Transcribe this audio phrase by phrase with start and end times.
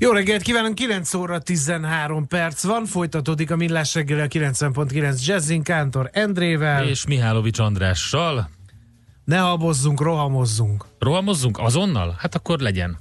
[0.00, 5.62] Jó reggelt kívánunk, 9 óra 13 perc van, folytatódik a Millás reggel a 90.9 Jazzin
[5.62, 6.88] Kántor Endrével.
[6.88, 8.50] És Mihálovics Andrással.
[9.24, 10.84] Ne habozzunk, rohamozzunk.
[10.98, 12.14] Rohamozzunk azonnal?
[12.18, 12.98] Hát akkor legyen.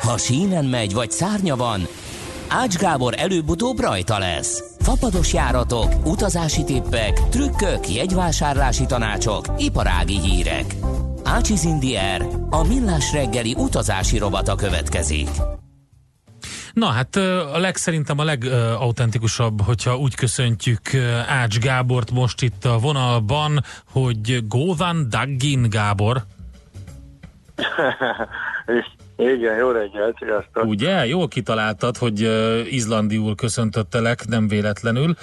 [0.00, 1.86] Ha sínen megy, vagy szárnya van,
[2.48, 4.62] Ács Gábor előbb-utóbb rajta lesz.
[4.78, 10.74] Fapados járatok, utazási tippek, trükkök, jegyvásárlási tanácsok, iparági hírek.
[11.24, 15.28] Ácsiz Indier, a millás reggeli utazási rovata következik.
[16.80, 17.16] Na hát
[17.54, 20.80] a leg, szerintem a legautentikusabb, hogyha úgy köszöntjük
[21.28, 23.60] Ács Gábort most itt a vonalban,
[23.92, 26.16] hogy Góvan Daggin Gábor.
[29.16, 30.64] Igen, jó reggelt, sziasztok.
[30.64, 31.06] Ugye?
[31.06, 32.20] Jól kitaláltad, hogy
[32.70, 35.14] izlandiul köszöntöttelek, nem véletlenül.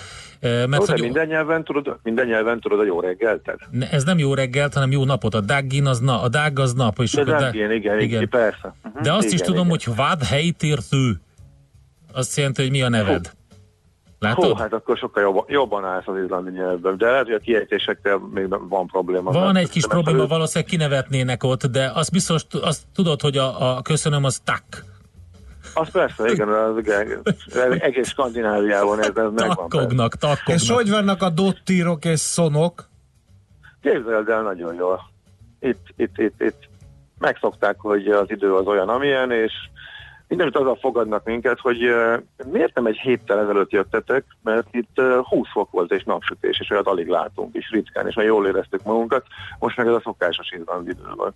[0.42, 3.60] Mert jó, hogy minden, nyelven tudod, minden nyelven tudod a jó reggeltet?
[3.72, 5.34] Ne, ez nem jó reggelt, hanem jó napot.
[5.34, 7.00] A daggin az, na, a dag az nap.
[7.00, 8.76] És De daggin, igen, igen, igen, persze.
[8.84, 9.80] Uh-huh, De azt igen, is tudom, igen.
[9.86, 11.20] hogy vad helytértő.
[12.14, 13.32] Azt jelenti, hogy mi a neved.
[14.20, 14.46] Látod?
[14.46, 18.18] Hú, hát akkor sokkal jobban, jobban állsz az izlandi nyelvben, de lehet, hogy a kiejtésekkel
[18.34, 19.32] még van probléma.
[19.32, 20.28] Van egy kis probléma, ő...
[20.28, 24.64] valószínűleg kinevetnének ott, de azt biztos, azt tudod, hogy a, a köszönöm az tak.
[25.74, 27.24] Az persze, igen, az, igen,
[27.80, 29.36] egész Skandináviában ez, ez megvan.
[29.36, 30.62] Takkognak, takkognak.
[30.62, 32.90] És hogy vannak a dottírok és szonok?
[33.82, 35.12] Képzeld el nagyon jól.
[35.60, 36.70] Itt, itt, itt, itt
[37.20, 39.52] megszokták, hogy az idő az olyan, amilyen, és
[40.36, 41.80] mindenütt azzal fogadnak minket, hogy
[42.52, 46.70] miért nem egy héttel ezelőtt jöttetek, mert itt uh, 20 fok volt és napsütés, és
[46.70, 49.26] olyat alig látunk, és ritkán, és már jól éreztük magunkat,
[49.60, 51.34] most meg ez a szokásos izlandi idő van.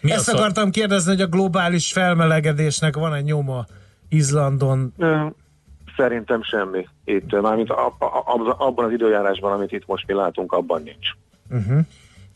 [0.00, 3.64] Mi Ezt akartam kérdezni, hogy a globális felmelegedésnek van-e nyoma
[4.08, 4.94] Izlandon?
[5.96, 6.88] Szerintem semmi.
[7.04, 7.70] Itt, mármint
[8.58, 11.08] abban az időjárásban, amit itt most mi látunk, abban nincs.
[11.50, 11.80] Uh-huh.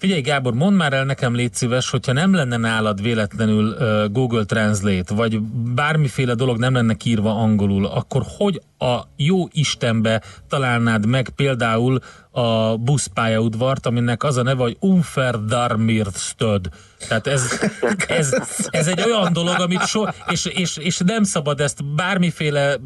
[0.00, 3.76] Figyelj Gábor, mondd már el nekem légy szíves, hogyha nem lenne nálad véletlenül
[4.08, 5.40] Google Translate, vagy
[5.74, 11.98] bármiféle dolog nem lenne írva angolul, akkor hogy a jó Istenbe találnád meg például
[12.30, 16.68] a buszpályaudvart, aminek az a neve, hogy Unferdarmirstöd.
[17.08, 17.60] Tehát ez,
[18.08, 18.34] ez,
[18.70, 22.76] ez egy olyan dolog, amit so, és, és, és nem szabad ezt bármiféle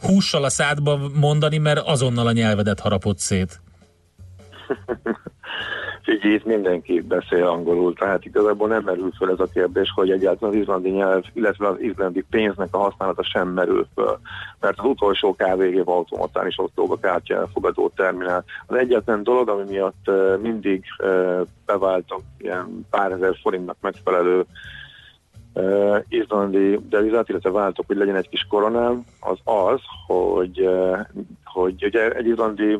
[0.00, 3.60] hússal a szádba mondani, mert azonnal a nyelvedet harapod szét.
[6.06, 10.54] Figyelj, itt mindenki beszél angolul, tehát igazából nem merül föl ez a kérdés, hogy egyáltalán
[10.54, 14.18] az izlandi nyelv, illetve az izlandi pénznek a használata sem merül föl.
[14.60, 18.44] Mert az utolsó KVG automatán is ott dolg a kártya elfogadó terminál.
[18.66, 20.10] Az egyetlen dolog, ami miatt
[20.42, 20.84] mindig
[21.66, 24.44] beváltak ilyen pár ezer forintnak megfelelő
[25.52, 30.98] uh, izlandi devizát, illetve váltok, hogy legyen egy kis koronám, az az, hogy, uh,
[31.44, 32.78] hogy ugye egy izlandi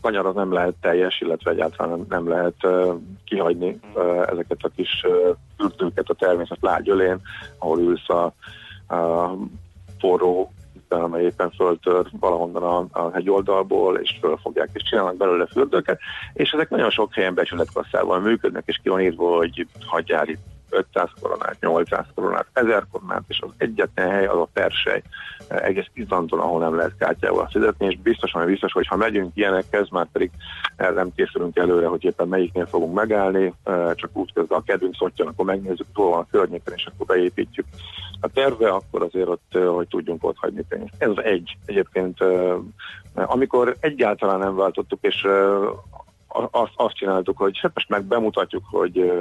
[0.00, 3.80] kanyar az nem lehet teljes, illetve egyáltalán nem lehet uh, kihagyni
[4.26, 7.20] ezeket a kis uh, fürdőket a természet lágyölén,
[7.58, 8.24] ahol ülsz a,
[8.94, 9.30] a
[9.98, 10.52] forró
[10.88, 16.00] amely éppen föltör valahonnan a, a hegyoldalból, és fölfogják, és csinálnak belőle fürdőket,
[16.32, 21.08] és ezek nagyon sok helyen becsületkasszával működnek, és ki van írva, hogy hagyjál itt 500
[21.20, 25.02] koronát, 800 koronát, 1000 koronát, és az egyetlen hely az a persely,
[25.48, 30.06] egész Izlandon, ahol nem lehet kártyával fizetni, és biztosan, biztos, hogy ha megyünk ilyenekhez, már
[30.12, 30.30] pedig
[30.76, 33.54] nem készülünk előre, hogy éppen melyiknél fogunk megállni,
[33.94, 37.66] csak úgy közben a kedvünk szottyan, akkor megnézzük, hol van a környéken, és akkor beépítjük
[38.20, 40.94] a terve, akkor azért ott, hogy tudjunk ott hagyni pénzt.
[40.98, 41.56] Ez egy.
[41.66, 42.18] Egyébként,
[43.14, 45.26] amikor egyáltalán nem váltottuk, és
[46.50, 49.12] azt, azt csináltuk, hogy hát most meg bemutatjuk, hogy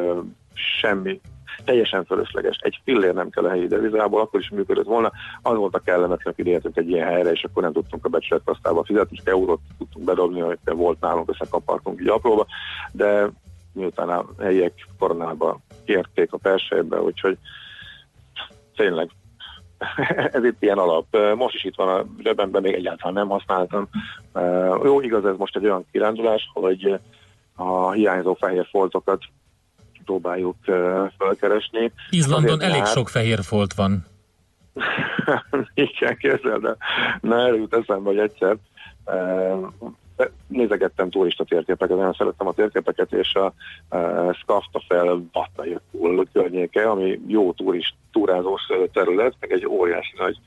[0.53, 1.21] semmi
[1.65, 2.57] teljesen fölösleges.
[2.61, 5.11] Egy fillér nem kell a helyi devizából, akkor is működött volna.
[5.41, 8.83] Az volt a kellemetlen, hogy értünk egy ilyen helyre, és akkor nem tudtunk a becsületkasztába
[8.83, 12.45] fizetni, csak eurót tudtunk bedobni, hogy volt nálunk, összekapartunk így apróba,
[12.91, 13.29] de
[13.73, 17.38] miután a helyiek koronába kérték a persejbe, úgyhogy
[18.75, 19.09] tényleg
[20.38, 21.17] ez itt ilyen alap.
[21.35, 23.88] Most is itt van a zsebemben, még egyáltalán nem használtam.
[24.83, 26.99] Jó, igaz, ez most egy olyan kirándulás, hogy
[27.56, 29.23] a hiányzó fehér foltokat
[30.05, 31.91] próbáljuk uh, felkeresni.
[32.09, 32.88] Izlandon elég már...
[32.88, 34.05] sok fehér folt van.
[35.73, 36.77] Igen, képzeld el.
[37.21, 38.55] Na, erről jut eszembe, hogy egyszer
[39.05, 39.67] uh,
[40.47, 43.53] nézegettem turista térképeket, nagyon szerettem a térképeket, és a,
[43.97, 48.61] a Skaftafel Batajökull környéke, ami jó turist, túrázós
[48.94, 50.38] terület, meg egy óriási nagy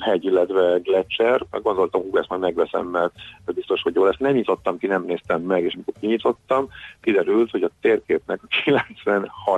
[0.00, 1.42] hegy, illetve gletszer.
[1.50, 3.12] Gondoltam, hogy ezt már megveszem, mert
[3.54, 4.18] biztos, hogy jó lesz.
[4.18, 6.68] Nem nyitottam ki, nem néztem meg, és amikor kinyitottam,
[7.00, 8.70] kiderült, hogy a térképnek a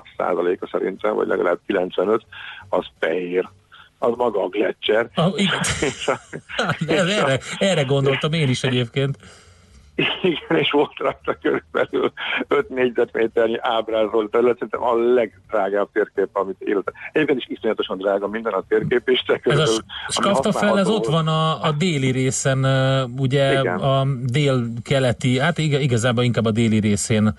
[0.06, 2.22] 96%-a szerintem, vagy legalább 95,
[2.68, 3.48] az fehér
[3.98, 5.10] az maga a gletszer.
[5.14, 5.60] Ah, igen.
[7.08, 9.16] erre, erre gondoltam én is egyébként.
[10.22, 12.12] Igen, és volt rajta körülbelül
[12.48, 16.94] 5 négyzetméternyi ábrázolt terület, szerintem a legdrágább térkép, amit életem.
[17.12, 21.06] Egyébként is iszonyatosan drága minden a térkép, és te Ez a Skafta fel, ez ott
[21.06, 22.66] van a, a déli részen,
[23.18, 23.78] ugye Igen.
[23.78, 27.34] a dél-keleti, hát igazából inkább a déli részén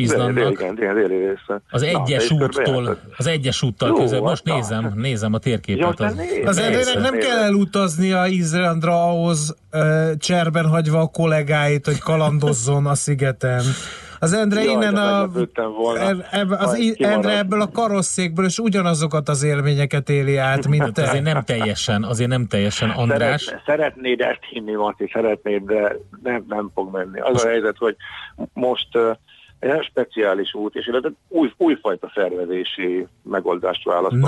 [0.00, 0.52] Izlandnak.
[0.52, 1.62] Igen, igen, déli része.
[1.70, 4.20] Az egyes Na, úttól, az egyes úttal közel.
[4.20, 5.98] Most na, nézem, nézem a térképet.
[5.98, 11.86] Ja, az, néz, az Endrének nem kell elutaznia Izlandra ahhoz uh, cserben hagyva a kollégáit,
[11.86, 13.62] hogy kalandozzon a szigeten.
[14.22, 19.42] Az Endre Jaj, innen a, volna, eb, az Endre ebből a karosszékből és ugyanazokat az
[19.42, 21.02] élményeket éli át, mint hát te.
[21.02, 23.42] Azért nem teljesen, azért nem teljesen, András.
[23.42, 27.20] Szeret, szeretnéd ezt hinni, Marti, szeretnéd, de nem, nem fog menni.
[27.20, 27.96] Az most, a helyzet, hogy
[28.52, 28.88] most
[29.60, 34.26] egy speciális út, és illetve új, újfajta szervezési megoldást választottunk.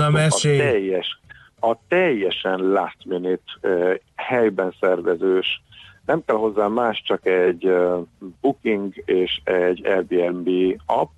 [0.59, 1.19] A teljes,
[1.59, 5.61] a teljesen last minute uh, helyben szervezős,
[6.05, 8.05] nem kell hozzá más, csak egy uh,
[8.41, 10.49] booking és egy Airbnb
[10.85, 11.11] app,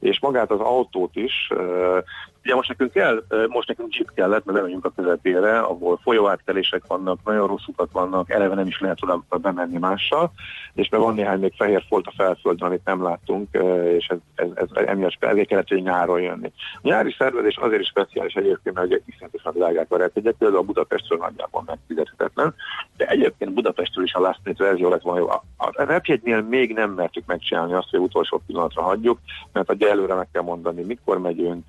[0.00, 1.96] és magát az autót is uh,
[2.48, 7.18] Ugye most nekünk kell, most nekünk jeep kellett, mert bemegyünk a közepére, ahol folyóátkelések vannak,
[7.24, 10.32] nagyon rossz utak vannak, eleve nem is lehet oda bemenni mással,
[10.74, 13.48] és mert van néhány még fehér folt a felföldön, amit nem láttunk,
[13.96, 16.52] és ez, ez, ez emiatt ezért kellett, hogy nyáron jönni.
[16.74, 21.18] A nyári szervezés azért is speciális egyébként, mert iszonyatosan drágák a repjegyek, például a Budapestről
[21.18, 22.54] nagyjából megfizethetetlen,
[22.96, 25.28] de egyébként Budapestről is a last minute verzió lett volna jó.
[25.56, 29.18] A repjegynél még nem mertük megcsinálni azt, hogy utolsó pillanatra hagyjuk,
[29.52, 31.64] mert ugye előre meg kell mondani, mikor megyünk,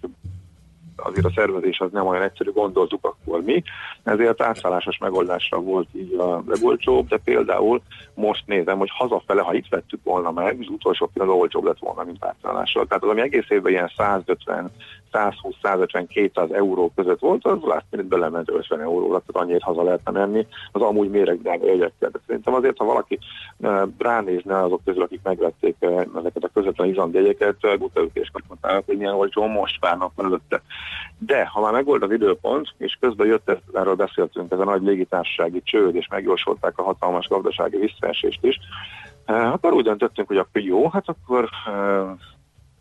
[1.03, 3.63] azért a szervezés az nem olyan egyszerű, gondoltuk akkor mi,
[4.03, 7.81] ezért átszállásos megoldásra volt így a legolcsóbb, de például
[8.13, 12.03] most nézem, hogy hazafele, ha itt vettük volna meg, az utolsó pillanat olcsóbb lett volna,
[12.03, 12.85] mint átszállással.
[12.85, 14.71] Tehát az, ami egész évben ilyen 150
[15.11, 20.47] 120-150-200 euró között volt, az last minute belement 50 euróra, tehát annyit haza lehetne menni,
[20.71, 22.09] az amúgy méregdrága jegyekkel.
[22.09, 23.19] De szerintem azért, ha valaki
[23.97, 25.75] ránézne azok közül, akik megvették
[26.15, 27.55] ezeket a közvetlen izlandi jegyeket,
[28.13, 30.61] és kaphatnának, hogy milyen olcsó most várnak előtte.
[31.17, 34.81] De ha már megvolt az időpont, és közben jött, ezt, erről beszéltünk, ez a nagy
[34.81, 38.59] légitársasági csőd, és megjósolták a hatalmas gazdasági visszaesést is,
[39.25, 41.49] akkor úgy döntöttünk, hogy akkor jó, hát akkor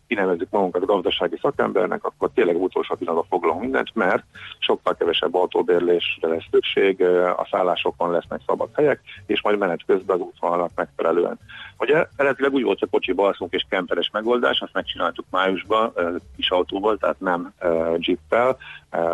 [0.09, 4.23] kinevezzük magunkat gazdasági szakembernek, akkor tényleg utolsó pillanatban foglalunk mindent, mert
[4.59, 7.01] sokkal kevesebb autóbérlésre lesz szükség,
[7.37, 11.39] a szállásokon lesznek szabad helyek, és majd menet közben az útvonalnak megfelelően.
[11.77, 15.93] Ugye eredetileg úgy volt, hogy kocsiba alszunk és kemperes megoldás, azt megcsináltuk májusban
[16.35, 17.53] kis autóval, tehát nem
[17.97, 18.57] jeeppel,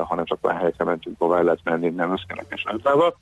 [0.04, 3.18] hanem csak olyan helyekre mentünk, ahol lehet menni, nem összkerekes autóval.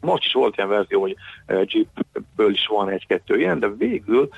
[0.00, 1.16] Most is volt ilyen verzió, hogy
[1.46, 4.28] Jeepből is van egy-kettő ilyen, de végül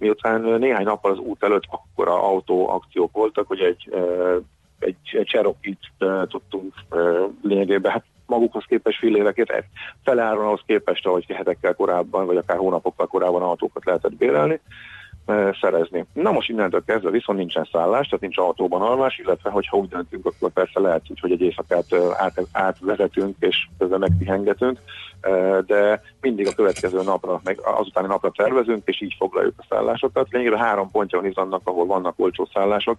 [0.00, 3.94] miután néhány nappal az út előtt akkora autó akciók voltak, hogy egy,
[4.78, 5.78] egy, egy Cherokee-t
[6.28, 6.74] tudtunk
[7.42, 9.64] lényegében, hát magukhoz képest fillérekért,
[10.04, 14.60] feláron ahhoz képest, ahogy hetekkel korábban, vagy akár hónapokkal korábban autókat lehetett bérelni,
[15.60, 16.04] szerezni.
[16.12, 20.26] Na most innentől kezdve viszont nincsen szállás, tehát nincs autóban alvás, illetve hogyha úgy döntünk,
[20.26, 21.84] akkor persze lehet hogy egy éjszakát
[22.16, 24.78] át, átvezetünk és közben megpihengetünk,
[25.66, 30.26] de mindig a következő napra, meg azutáni napra tervezünk, és így foglaljuk a szállásokat.
[30.30, 32.98] Lényegében három pontja van annak, ahol vannak olcsó szállások,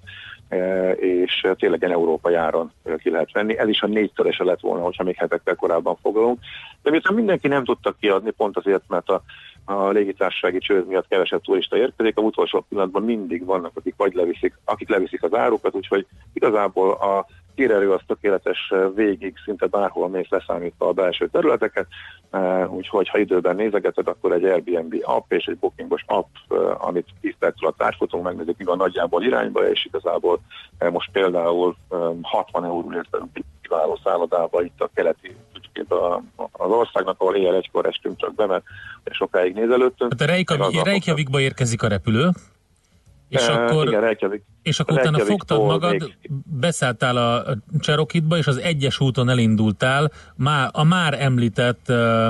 [0.95, 3.57] és tényleg egy európai áron ki lehet venni.
[3.57, 6.39] Ez is a négyszerese lett volna, hogyha még hetekkel korábban foglalunk.
[6.83, 9.21] De miután mindenki nem tudta kiadni, pont azért, mert a
[9.65, 14.57] a légitársasági csőd miatt kevesebb turista érkezik, a utolsó pillanatban mindig vannak, akik vagy leviszik,
[14.65, 17.25] akik leviszik az árukat, úgyhogy igazából a
[17.55, 21.87] kérerő az tökéletes végig, szinte bárhol mész leszámítva a belső területeket,
[22.67, 26.35] úgyhogy ha időben nézegeted, akkor egy Airbnb app és egy bookingos app,
[26.77, 30.39] amit 10 perc alatt átfutunk, megnézzük, mi nagyjából irányba, és igazából
[30.91, 31.75] most például
[32.21, 33.17] 60 euróért
[33.71, 35.35] kiváló szállodába itt a keleti
[36.51, 38.63] az országnak, ahol éjjel egykor estünk csak be, mert
[39.05, 40.15] sokáig nézelődtünk.
[40.15, 40.41] Tehát
[40.73, 42.29] a Reykjavikba érkezik a repülő,
[43.29, 44.43] és e, akkor, igen, Reykjavik.
[44.61, 46.17] és akkor utána fogtad magad, még...
[46.59, 47.43] beszálltál a
[47.79, 52.27] Cserokitba, és az egyes úton elindultál má, a már említett uh,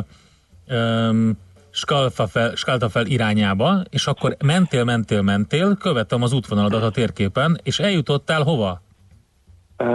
[0.77, 1.37] um,
[1.69, 8.43] Skaltafel, Skaltafel irányába, és akkor mentél, mentél, mentél, követtem az útvonaladat a térképen, és eljutottál
[8.43, 8.81] hova?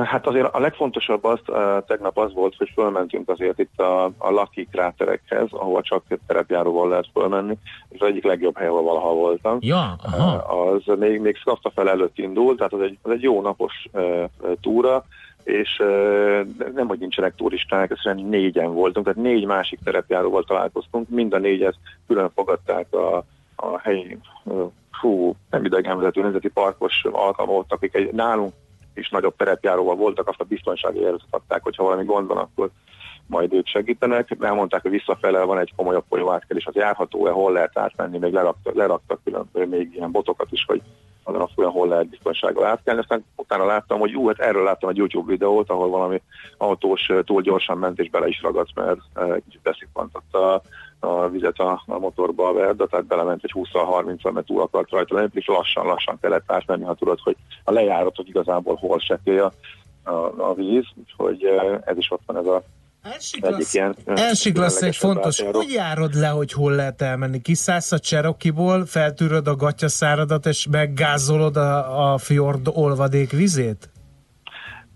[0.05, 1.40] Hát azért a legfontosabb az,
[1.87, 7.09] tegnap az volt, hogy fölmentünk azért itt a, a Lucky kráterekhez, ahova csak terepjáróval lehet
[7.12, 7.57] fölmenni,
[7.88, 9.59] és az egyik legjobb hely, ahol valaha voltam.
[9.61, 10.33] Ja, aha.
[10.35, 13.88] Az még, még Skafta fel előtt indult, tehát az egy, az egy jó napos
[14.61, 15.05] túra,
[15.45, 15.83] és
[16.75, 21.75] nem, hogy nincsenek turisták, egyszerűen négyen voltunk, tehát négy másik terepjáróval találkoztunk, mind a négyet
[22.07, 23.16] külön fogadták a,
[23.57, 24.19] a helyi,
[25.00, 28.52] fú, nem idegenvezető nemzeti parkos alkalmazottak, akik egy, nálunk
[28.97, 32.71] is nagyobb terepjáróval voltak, azt a biztonsági jelzőt adták, hogyha valami gond van, akkor
[33.26, 34.37] majd ők segítenek.
[34.41, 39.21] Elmondták, hogy visszafele van egy komolyabb folyóátkelés, az járható-e, hol lehet átmenni, még leraktak, leraktak
[39.25, 40.83] külön még ilyen botokat is, hogy
[41.23, 43.00] azon a folyam hol lehet biztonsággal átkelni.
[43.00, 46.23] Aztán utána láttam, hogy jó, hát erről láttam egy YouTube videót, ahol valami
[46.57, 48.99] autós túl gyorsan ment és bele is ragadt, mert
[49.45, 50.62] kicsit beszippantott a,
[51.00, 55.15] a vizet a, a motorba a verda, tehát belement egy 20-30-al, mert túl akart rajta
[55.15, 59.53] lenni, és lassan-lassan kellett átmenni, ha tudod, hogy a lejáratot igazából hol sekély a,
[60.05, 61.45] a, a víz, úgyhogy
[61.85, 62.62] ez is ott van ez a
[64.15, 65.59] Elsiklasz egy fontos, átjáró.
[65.59, 67.41] hogy járod le, hogy hol lehet elmenni?
[67.41, 73.91] Kiszállsz a Cserokiból, feltűröd a gatyaszáradat, és meggázolod a, a fjord olvadék vizét?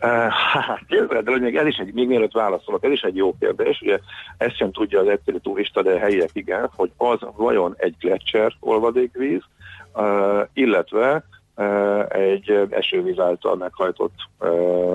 [0.00, 3.80] Hát képzeld el, még ez is egy, még mielőtt válaszolok, ez is egy jó kérdés,
[3.80, 3.98] ugye
[4.36, 9.42] ezt sem tudja az egyszerű turista, de helyiek igen, hogy az vajon egy gletszer olvadékvíz,
[10.52, 11.24] illetve
[12.08, 14.14] egy esővíz által meghajtott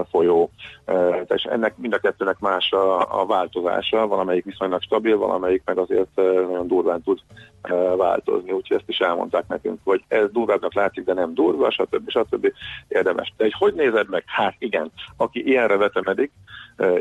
[0.09, 0.49] folyó.
[0.85, 6.15] Tehát ennek mind a kettőnek más a, a változása, valamelyik viszonylag stabil, valamelyik meg azért
[6.15, 7.19] nagyon durván tud
[7.97, 12.09] változni, úgyhogy ezt is elmondták nekünk, hogy ez durvábbnak látszik, de nem durva, stb.
[12.09, 12.51] stb.
[12.87, 13.33] érdemes.
[13.37, 14.23] De egy hogy nézed meg?
[14.25, 16.31] Hát igen, aki ilyenre vetemedik,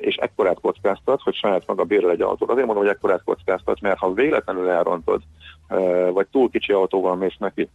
[0.01, 2.51] és ekkorát kockáztat, hogy saját maga bérel egy autót.
[2.51, 5.21] Azért mondom, hogy ekkorát kockáztat, mert ha véletlenül elrontod,
[6.13, 7.69] vagy túl kicsi autóval mész neki,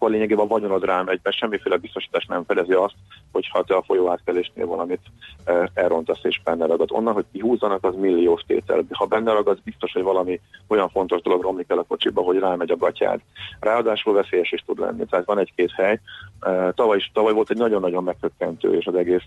[0.00, 2.94] akkor lényegében a vagyonod rám egyben semmiféle biztosítás nem fedezi azt,
[3.32, 5.00] hogyha te a folyóátkelésnél valamit
[5.44, 6.88] e, elrontasz és benne ragad.
[6.92, 8.84] Onnan, hogy kihúzzanak, az milliós tétel.
[8.90, 12.70] Ha benne ragad, biztos, hogy valami olyan fontos dolog romlik el a kocsiba, hogy rámegy
[12.70, 13.20] a gatyád.
[13.60, 15.04] Ráadásul veszélyes is tud lenni.
[15.04, 16.00] Tehát van egy-két hely.
[16.40, 19.24] E, tavaly, is, tavaly volt egy nagyon-nagyon megkökkentő, és az egész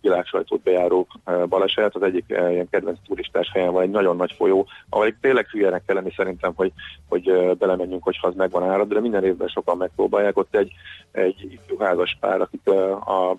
[0.00, 1.94] világsajtót bejáró e, baleset.
[1.94, 5.96] Az egyik ilyen kedvenc turistás helyen van egy nagyon nagy folyó, ahol tényleg hülyenek kell
[5.96, 6.72] lenni szerintem, hogy,
[7.08, 10.36] hogy belemenjünk, hogyha az megvan árad, de minden évben sokan megpróbálják.
[10.36, 10.72] Ott egy,
[11.12, 13.36] egy házas pár, akik a, a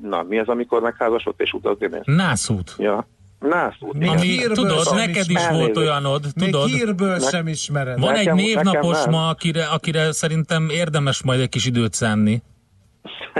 [0.00, 2.00] na, mi az, amikor megházasodott és utazni?
[2.04, 2.74] Nászút.
[2.78, 3.06] Ja,
[3.48, 3.92] Nászút.
[3.92, 5.50] Még Ami, tudod, neked is elnézést.
[5.50, 6.64] volt olyanod, tudod.
[6.64, 7.98] Még hírből ne, sem ismered.
[8.00, 12.42] Van nekem, egy névnapos ma, akire, akire szerintem érdemes majd egy kis időt szánni.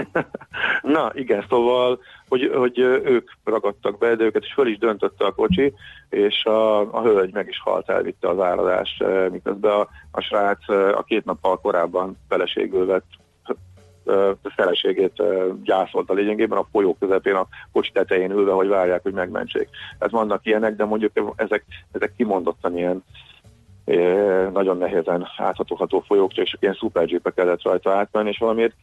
[0.95, 5.31] Na, igen, szóval, hogy, hogy ők ragadtak be, de őket is föl is döntötte a
[5.31, 5.73] kocsi,
[6.09, 11.03] és a, a hölgy meg is halt, elvitte az áradást, miközben a, a srác a
[11.07, 13.05] két nappal korábban feleségül vett
[14.43, 15.23] feleségét
[15.63, 19.69] gyászolta lényegében a folyó közepén a kocsi tetején ülve, hogy várják, hogy megmentsék.
[19.99, 23.03] Ez vannak ilyenek, de mondjuk ezek, ezek kimondottan ilyen
[24.53, 28.73] nagyon nehézen áthatóható folyók, és ilyen szupergépek kellett rajta átmenni, és valamiért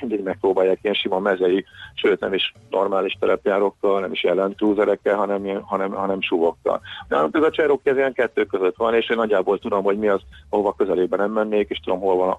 [0.00, 1.64] mindig megpróbálják ilyen sima mezei,
[1.94, 4.54] sőt nem is normális terepjárókkal, nem is ilyen
[5.04, 6.80] hanem, hanem, hanem suvokkal.
[7.08, 10.08] Nálunk ez a cserok ez ilyen kettő között van, és én nagyjából tudom, hogy mi
[10.08, 12.36] az, ahova közelében nem mennék, és tudom, hol van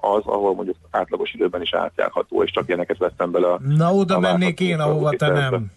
[0.00, 3.52] az, ahol mondjuk átlagos időben is átjárható, és csak ilyeneket vettem bele.
[3.52, 5.70] A, Na oda a mennék én, ahova te nem.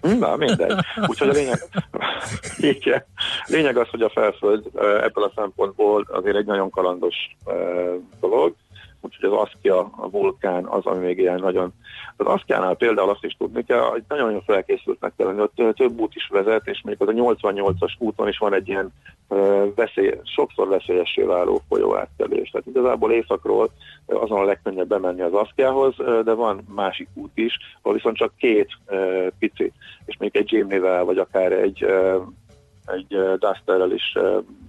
[0.00, 0.74] Na, mindegy.
[1.06, 1.62] Úgyhogy a lényeg,
[2.56, 3.04] igen.
[3.46, 4.66] lényeg az, hogy a felföld
[5.02, 7.16] ebből a szempontból azért egy nagyon kalandos
[8.20, 8.54] dolog,
[9.00, 11.72] úgyhogy az Aszkia, a vulkán az, ami még ilyen nagyon...
[12.16, 16.14] Az Aszkiánál például azt is tudni kell, hogy nagyon-nagyon felkészültnek kell lenni, ott több út
[16.14, 18.92] is vezet, és mondjuk az a 88-as úton is van egy ilyen
[19.74, 22.50] veszély, sokszor veszélyessé váló folyó átkelés.
[22.50, 23.70] Tehát igazából északról
[24.06, 28.68] azon a legkönnyebb bemenni az Aszkiához, de van másik út is, ahol viszont csak két
[29.38, 29.72] pici,
[30.04, 31.86] és még egy Jimny-vel, vagy akár egy
[32.92, 34.16] egy Dusterrel is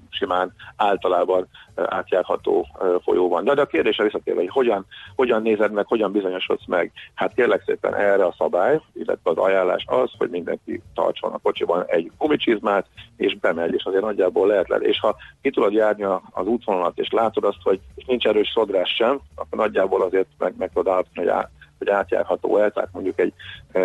[0.09, 2.67] simán általában átjárható
[3.03, 3.43] folyó van.
[3.43, 4.85] De, de a kérdésre visszatérve, hogy hogyan,
[5.15, 6.91] hogyan nézed meg, hogyan bizonyosodsz meg?
[7.13, 11.83] Hát kérlek szépen erre a szabály, illetve az ajánlás az, hogy mindenki tartson a kocsiban
[11.87, 12.85] egy gumicsizmát,
[13.17, 14.77] és bemegy, és azért nagyjából lehet le.
[14.77, 19.19] És ha ki tudod járni az útvonalat, és látod azt, hogy nincs erős szodrás sem,
[19.35, 21.45] akkor nagyjából azért meg, meg tudod állapítani, hogy
[21.79, 23.33] hogy átjárható el, tehát mondjuk egy
[23.71, 23.81] e,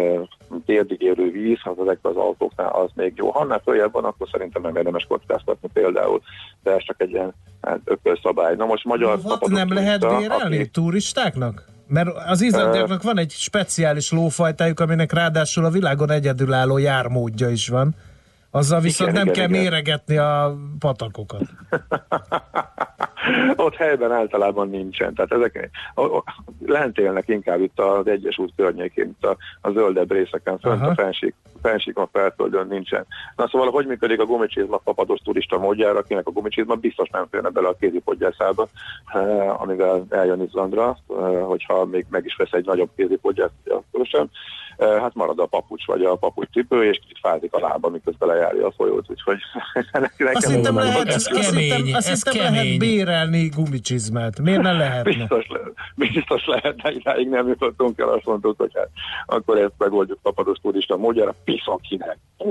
[0.66, 3.30] térdig érő víz, az ezekben az autóknál az még jó.
[3.30, 6.20] Ha annál följebb van, akkor szerintem nem érdemes kockáztatni például,
[6.62, 8.54] de ez csak egy ilyen hát, ökölszabály.
[8.56, 10.68] Na most magyar What, Nem lehet bérelni aki...
[10.68, 11.64] turistáknak?
[11.86, 17.94] Mert az izlandiaknak van egy speciális lófajtájuk, aminek ráadásul a világon egyedülálló jármódja is van.
[18.50, 19.62] Azzal viszont igen, nem igen, kell igen.
[19.62, 21.42] méregetni a patakokat.
[23.56, 25.14] ott helyben általában nincsen.
[25.14, 25.70] Tehát ezek
[26.66, 30.90] lent élnek inkább itt az Egyesült környékén, itt a, a zöldebb részeken, fönt Aha.
[30.90, 33.06] a fenség, fensíkon felföldön nincsen.
[33.36, 37.48] Na szóval, hogy működik a gumicsizma papados turista módjára, akinek a gumicsizma biztos nem férne
[37.48, 38.68] bele a kézipodgyászába,
[39.06, 41.16] eh, amivel eljön Izlandra, eh,
[41.46, 44.30] hogyha még meg is vesz egy nagyobb kézipodgyát, akkor sem
[44.78, 48.66] hát marad a papucs vagy a papucs cipő, és kicsit fázik a lába, miközben lejárja
[48.66, 49.38] a folyót, úgyhogy
[49.92, 52.42] nekem azt hittem lehet, ez kemény, azt ez kemény.
[52.42, 52.78] lehet
[53.14, 54.40] bérelni gumicsizmát.
[54.40, 55.12] Miért nem lehetne?
[55.12, 58.88] Biztos, lehet, biztos lehetne, idáig nem jutottunk el, azt mondtuk, hogy hát
[59.26, 62.18] akkor ezt megoldjuk papados turista módjára, piszok kinek.
[62.38, 62.50] Ó,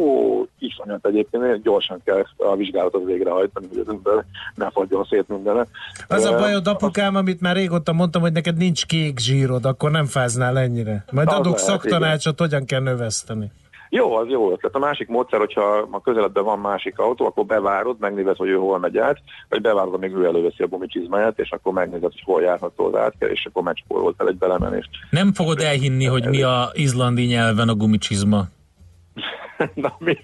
[0.60, 5.68] iszonyat egyébként, gyorsan kell a vizsgálatot végrehajtani, hogy az ember ne fagyjon szét mindenet.
[6.08, 10.06] Az a bajod, apukám, amit már régóta mondtam, hogy neked nincs kék zsírod, akkor nem
[10.06, 11.06] fáznál ennyire.
[11.12, 13.52] Majd adok szaktanács tanácsot hogyan kell növeszteni?
[13.96, 14.76] Jó, az jó ötlet.
[14.76, 18.80] A másik módszer, hogyha a közeledben van másik autó, akkor bevárod, megnézed, hogy ő hol
[18.80, 19.18] megy át,
[19.50, 23.30] vagy bevárod, amíg ő előveszi a gumicsizmáját, és akkor megnézed, hogy hol járható az átkel,
[23.30, 24.90] és akkor megspórolt el egy belemenést.
[25.10, 28.44] Nem fogod elhinni, hogy mi a izlandi nyelven a gumicsizma.
[29.74, 30.18] Na mi?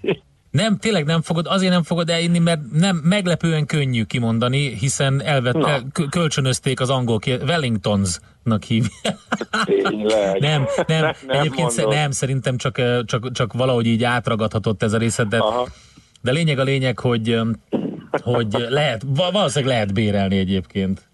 [0.51, 5.82] Nem, tényleg nem fogod, azért nem fogod elinni, mert nem meglepően könnyű kimondani, hiszen elvette,
[6.10, 9.18] kölcsönözték az angol ki, Wellingtonsnak hívják.
[10.39, 11.94] nem, nem, ne, nem egyébként mondod.
[11.94, 15.44] nem, szerintem csak, csak, csak valahogy így átragadhatott ez a részlet, de,
[16.22, 17.39] de lényeg a lényeg, hogy,
[18.12, 21.10] hogy lehet, valószínűleg lehet bérelni egyébként.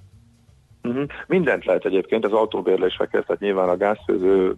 [0.84, 1.06] Uh-huh.
[1.28, 4.56] Mindent lehet egyébként, az autóbérlésre kezd, tehát nyilván a gázfőző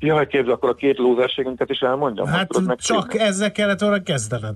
[0.00, 2.26] Jaj, képzel, akkor a két lúzerségünket is elmondjam?
[2.26, 3.18] Hát csak csinálni?
[3.18, 4.54] ezzel kellett volna kezdened.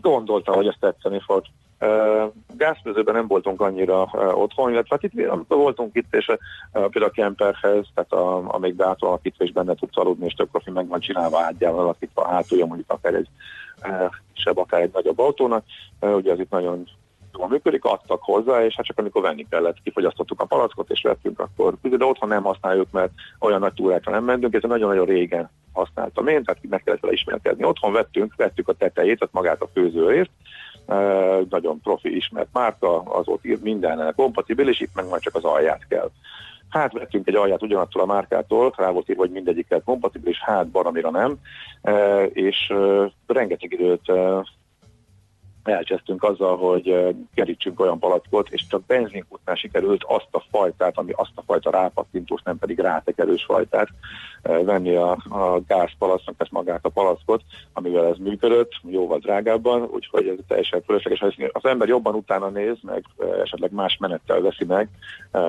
[0.00, 1.42] Gondoltam, hogy ezt tetszeni fog.
[1.80, 6.36] Uh, gázfőzőben nem voltunk annyira uh, otthon, illetve hát itt, amikor voltunk itt, és uh,
[6.72, 10.70] például a Kemperhez, tehát a, amíg be itt és benne tudsz aludni, és tök profi
[10.70, 13.28] meg van csinálva átjával alakítva a hátulja, mondjuk akár egy
[13.82, 15.64] uh, sebb, akár egy nagyobb autónak.
[16.00, 16.88] Ugye az itt nagyon
[17.38, 21.40] jól működik, adtak hozzá, és hát csak amikor venni kellett, kifogyasztottuk a palackot, és vettünk,
[21.40, 26.26] akkor de otthon nem használjuk, mert olyan nagy túrákra nem mentünk, ez nagyon-nagyon régen használtam
[26.26, 27.64] én, tehát meg kellett vele ismerkedni.
[27.64, 30.30] Otthon vettünk, vettük a tetejét, tehát magát a főzőrészt,
[30.86, 30.94] e,
[31.50, 35.86] nagyon profi ismert márka, az ott írt minden kompatibilis, itt meg majd csak az alját
[35.88, 36.10] kell.
[36.68, 41.10] Hát vettünk egy alját ugyanattól a márkától, rá volt írva, hogy mindegyikkel kompatibilis, hát baromira
[41.10, 41.36] nem,
[41.82, 44.12] e, és e, rengeteg időt
[45.64, 51.32] elcsesztünk azzal, hogy kerítsünk olyan palackot, és csak benzinkútnál sikerült azt a fajtát, ami azt
[51.34, 53.88] a fajta rápattintós, nem pedig rátekerős fajtát
[54.42, 60.44] venni a, a gázpalacknak, ezt magát a palackot, amivel ez működött, jóval drágábban, úgyhogy ez
[60.48, 61.20] teljesen fölösleges.
[61.20, 63.04] Ha az ember jobban utána néz, meg
[63.42, 64.88] esetleg más menettel veszi meg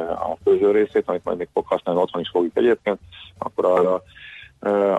[0.09, 2.99] a főző részét, amit majd még fog használni, otthon is fogjuk egyébként,
[3.37, 4.03] akkor arra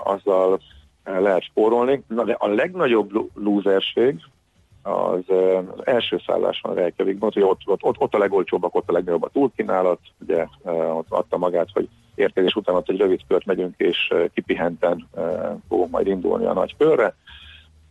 [0.04, 0.60] azzal
[1.04, 2.02] lehet spórolni.
[2.08, 4.20] Na de a legnagyobb lúzerség,
[4.86, 5.24] az,
[5.76, 9.22] az első szállás van Reykjavikban, hogy ott, ott, ott, ott a legolcsóbbak, ott a legnagyobb
[9.22, 10.46] a túlkínálat, ugye
[10.92, 15.08] ott adta magát, hogy érkezés után ott egy rövid kört megyünk, és kipihenten
[15.68, 17.14] fogunk majd indulni a nagy körre.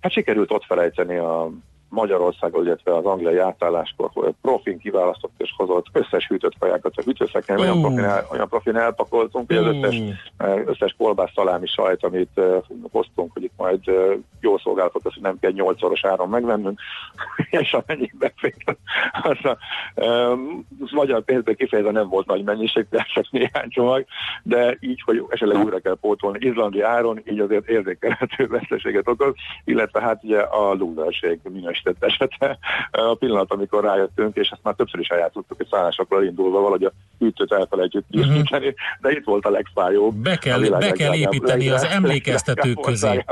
[0.01, 1.49] Hát sikerült ott felejteni a
[1.89, 4.09] Magyarországon, illetve az angliai átálláskor,
[4.41, 9.47] profin kiválasztott és hozott összes hűtött kajákat a hűtőszeknél, olyan, profin el, olyan profin elpakoltunk,
[9.47, 10.01] hogy az összes,
[10.37, 15.21] eh, összes kolbász szalámi sajt, amit uh, hoztunk, hogy itt majd uh, jó szolgálatot, hogy
[15.21, 16.79] nem kell 8 szoros áron megvennünk,
[17.61, 18.77] és amennyi befért,
[19.23, 19.57] az a
[20.05, 24.05] um, magyar pénzben kifejezve nem volt nagy mennyiség, de csak néhány csomag,
[24.43, 30.01] de így, hogy esetleg újra kell pótolni izlandi áron, így azért érzékelhető veszteséget okoz, illetve
[30.01, 32.57] hát ugye a lúzerség minőség minősített esete
[32.91, 36.91] a pillanat, amikor rájöttünk, és ezt már többször is eljátszottuk, hogy szállásokra indulva valahogy a
[37.19, 38.59] hűtőt elfelejtjük uh-huh.
[39.01, 40.15] de itt volt a legfájóbb.
[40.15, 43.25] Be kell, be kell építeni az emlékeztetők közé.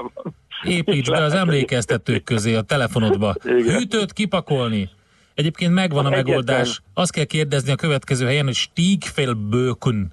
[0.64, 3.36] Építs be az emlékeztetők közé a telefonodba.
[3.44, 3.78] Igen.
[3.78, 4.90] Hűtőt kipakolni.
[5.34, 6.82] Egyébként megvan a, a megoldás.
[6.94, 10.12] Azt kell kérdezni a következő helyen, hogy Stiegfelbökön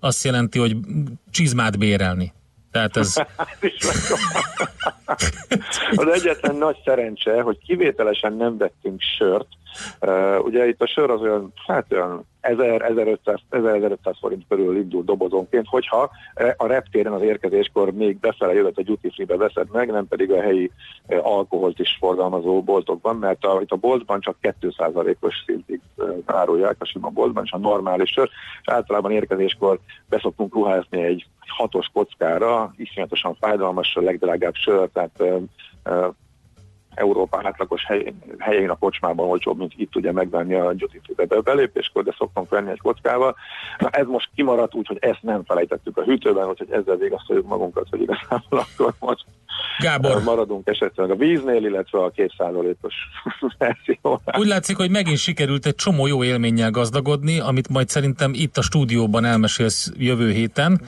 [0.00, 0.76] azt jelenti, hogy
[1.30, 2.32] csizmát bérelni.
[2.70, 3.16] Tehát ez...
[5.96, 9.48] az egyetlen nagy szerencse, hogy kivételesen nem vettünk sört.
[10.38, 16.10] Ugye itt a sör az olyan, hát olyan 1000-1500 forint körül indul dobozonként, hogyha
[16.56, 20.40] a reptéren az érkezéskor még befele jövet a duty free-be veszed meg, nem pedig a
[20.40, 20.70] helyi
[21.22, 25.80] alkoholt is forgalmazó boltokban, mert a, itt a boltban csak 2%-os szintig
[26.24, 28.28] árulják a sima boltban, és a normális sör,
[28.62, 35.22] és általában érkezéskor beszoktunk ruházni egy hatos kockára, iszonyatosan fájdalmas, a legdrágább sör, tehát
[36.98, 40.74] Európa átlagos hely, helyén a kocsmában olcsóbb, mint itt ugye megvenni a
[41.16, 43.36] free belépéskor, de szoktunk venni egy kockával.
[43.78, 48.00] Na ez most kimaradt, úgyhogy ezt nem felejtettük a hűtőben, úgyhogy ezzel végasztoljuk magunkat, hogy
[48.00, 49.24] igazából akkor most
[49.78, 50.22] Gábor.
[50.22, 52.94] maradunk esetleg a víznél, illetve a kétszázalékos
[53.58, 54.38] verziónál.
[54.38, 58.62] Úgy látszik, hogy megint sikerült egy csomó jó élménnyel gazdagodni, amit majd szerintem itt a
[58.62, 60.80] stúdióban elmesélsz jövő héten.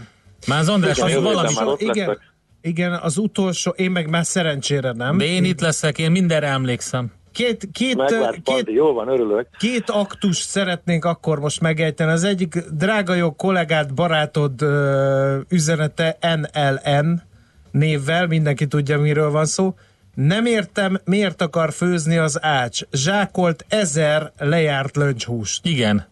[0.47, 1.55] Már az András, igen, az valami...
[1.55, 2.19] Már igen,
[2.63, 5.19] igen, az utolsó, én meg már szerencsére nem.
[5.19, 7.13] De én itt leszek, én mindenre emlékszem.
[7.33, 9.49] Két, két, két, Pandi, jó van, örülök.
[9.59, 12.11] Két aktus szeretnénk akkor most megejteni.
[12.11, 17.23] Az egyik drága jó kollégát, barátod ö, üzenete NLN
[17.71, 19.75] névvel, mindenki tudja, miről van szó.
[20.15, 22.81] Nem értem, miért akar főzni az ács.
[22.93, 25.67] Zsákolt ezer lejárt löncshúst.
[25.67, 26.07] Igen.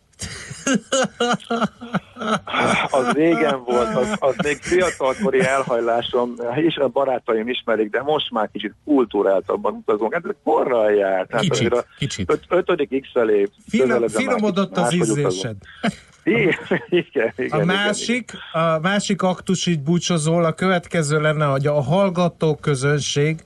[2.91, 8.49] Az régen volt, az, az még fiatalkori elhajlásom, és a barátaim ismerik, de most már
[8.53, 10.13] kicsit kultúráltabban utazunk.
[10.13, 11.33] Hát korral járt.
[11.33, 12.33] Hát kicsit, a kicsit.
[12.33, 15.57] Öt, ötödik X felé Finom, finomodott az ízlésed.
[16.25, 16.55] Igen,
[16.89, 18.65] igen, igen, a másik, igen.
[18.75, 23.45] a másik aktus így búcsozol, a következő lenne, hogy a hallgató közönség,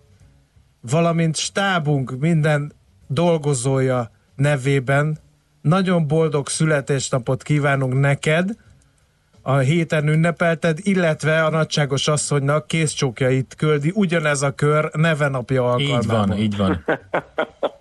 [0.80, 2.72] valamint stábunk minden
[3.06, 5.18] dolgozója nevében
[5.62, 8.51] nagyon boldog születésnapot kívánunk neked,
[9.42, 16.37] a héten ünnepelted, illetve a nagyságos asszonynak készcsókjait küldi ugyanez a kör nevenapja alkalmával.
[16.38, 17.01] Így van, így van.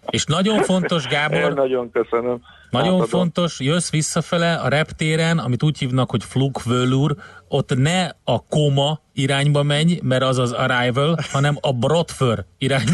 [0.10, 1.38] És nagyon fontos, Gábor.
[1.38, 2.42] Én nagyon köszönöm.
[2.70, 3.08] Nagyon Átadom.
[3.08, 7.16] fontos, jössz visszafele a reptéren, amit úgy hívnak, hogy Flugvölur,
[7.48, 12.92] ott ne a koma irányba menj, mert az az arrival, hanem a Brotför irányba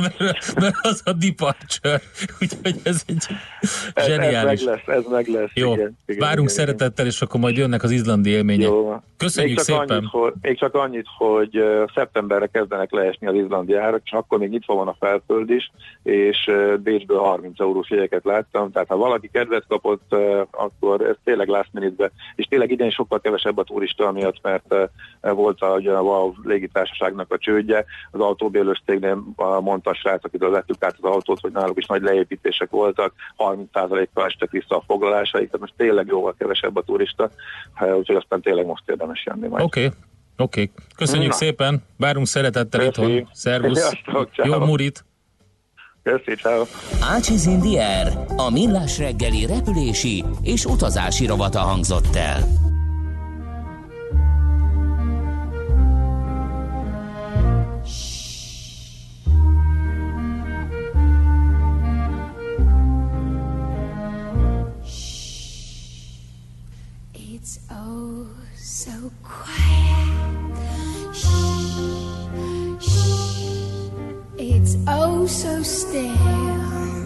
[0.00, 2.00] mert, mert az a departure.
[2.40, 3.26] Úgyhogy ez egy
[4.06, 4.60] zseniális.
[4.60, 5.50] Ez, ez meg lesz, ez meg lesz.
[5.54, 8.68] Jó, igen, igen, várunk igen, szeretettel, és akkor majd jönnek az izlandi élmények.
[8.68, 9.00] Jó.
[9.16, 9.88] Köszönjük még szépen.
[9.88, 14.50] Annyit, hogy, még csak annyit, hogy szeptemberre kezdenek leesni az izlandi árak, és akkor még
[14.50, 16.50] nyitva van a felföld is, és
[16.82, 20.14] Bécsből 30 eurós jegyeket láttam, tehát ha valaki kedvet kapott,
[20.50, 24.74] akkor ez tényleg last minute és tényleg idén sokkal kevesebb a turista miatt, mert
[25.20, 29.22] volt a, a WOW légitársaságnak a csődje, az autóbérlős cégnél
[29.60, 34.24] mondta a srác, akitől vettük át az autót, hogy náluk is nagy leépítések voltak, 30%-kal
[34.24, 37.30] estek vissza a foglalásaik, tehát most tényleg jóval kevesebb a turista,
[37.80, 39.64] úgyhogy aztán tényleg most érdemes jönni majd.
[39.64, 39.84] Oké.
[39.84, 39.98] Okay.
[40.38, 40.74] Oké, okay.
[40.96, 41.36] köszönjük Na.
[41.36, 43.16] szépen, várunk szeretettel Köszi.
[43.16, 43.28] itthon.
[43.32, 45.04] Szervusz, Sziasztok, jó murit!
[46.02, 46.64] Köszi, ciao.
[47.00, 52.42] Ácsiz Indier, a millás reggeli repülési és utazási rovata hangzott el.
[67.70, 68.26] Oh
[75.26, 76.16] so still.
[76.16, 77.05] Shh,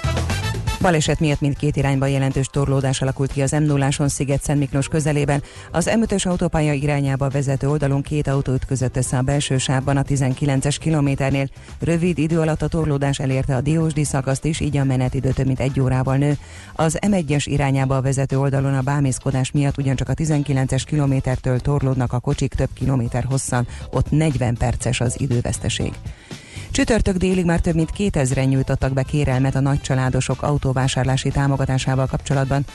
[0.81, 5.43] Baleset miatt mindkét irányban jelentős torlódás alakult ki az m 0 sziget Szent Miklós közelében.
[5.71, 10.75] Az M5-ös autópálya irányába vezető oldalon két autó ütközött össze a belső sávban a 19-es
[10.79, 11.47] kilométernél.
[11.79, 15.59] Rövid idő alatt a torlódás elérte a Diósdi szakaszt is, így a menetidő több mint
[15.59, 16.37] egy órával nő.
[16.75, 22.53] Az M1-es irányába vezető oldalon a bámészkodás miatt ugyancsak a 19-es kilométertől torlódnak a kocsik
[22.53, 25.93] több kilométer hosszan, ott 40 perces az időveszteség.
[26.71, 32.65] Csütörtök délig már több mint 2000-en nyújtottak be kérelmet a nagycsaládosok autóvásárlási támogatásával kapcsolatban.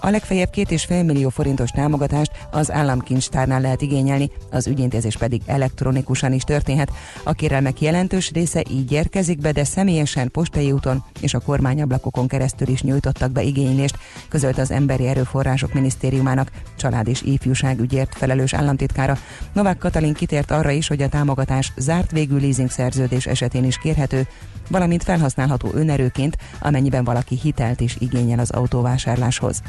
[0.00, 5.42] A legfeljebb két és fél millió forintos támogatást az államkincstárnál lehet igényelni, az ügyintézés pedig
[5.46, 6.90] elektronikusan is történhet.
[7.24, 12.68] A kérelmek jelentős része így érkezik be, de személyesen postai úton és a kormányablakokon keresztül
[12.68, 19.18] is nyújtottak be igénylést, közölt az Emberi Erőforrások Minisztériumának család és ifjúságügyért felelős államtitkára.
[19.52, 24.26] Novák Katalin kitért arra is, hogy a támogatás zárt végű leasing szerződés esetén is kérhető,
[24.70, 29.62] valamint felhasználható önerőként, amennyiben valaki hitelt is igényel az autóvásárláshoz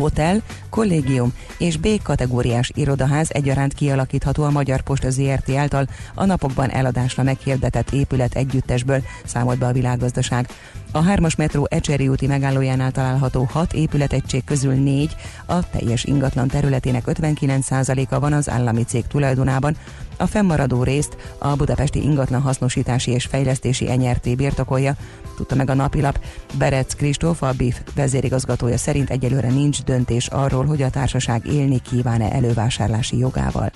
[0.00, 7.22] hotel, kollégium és B-kategóriás irodaház egyaránt kialakítható a Magyar Posta ZRT által a napokban eladásra
[7.22, 10.48] meghirdetett épület együttesből, számolt be a világgazdaság.
[10.92, 15.16] A 3-as metró Ecseri úti megállójánál található 6 épületegység közül 4,
[15.46, 19.76] a teljes ingatlan területének 59%-a van az állami cég tulajdonában,
[20.20, 24.96] a fennmaradó részt a Budapesti Ingatlan Hasznosítási és Fejlesztési NRT birtokolja,
[25.36, 26.20] tudta meg a napilap.
[26.58, 32.32] Berec Kristóf, a BIF vezérigazgatója szerint egyelőre nincs döntés arról, hogy a társaság élni kíván-e
[32.32, 33.70] elővásárlási jogával.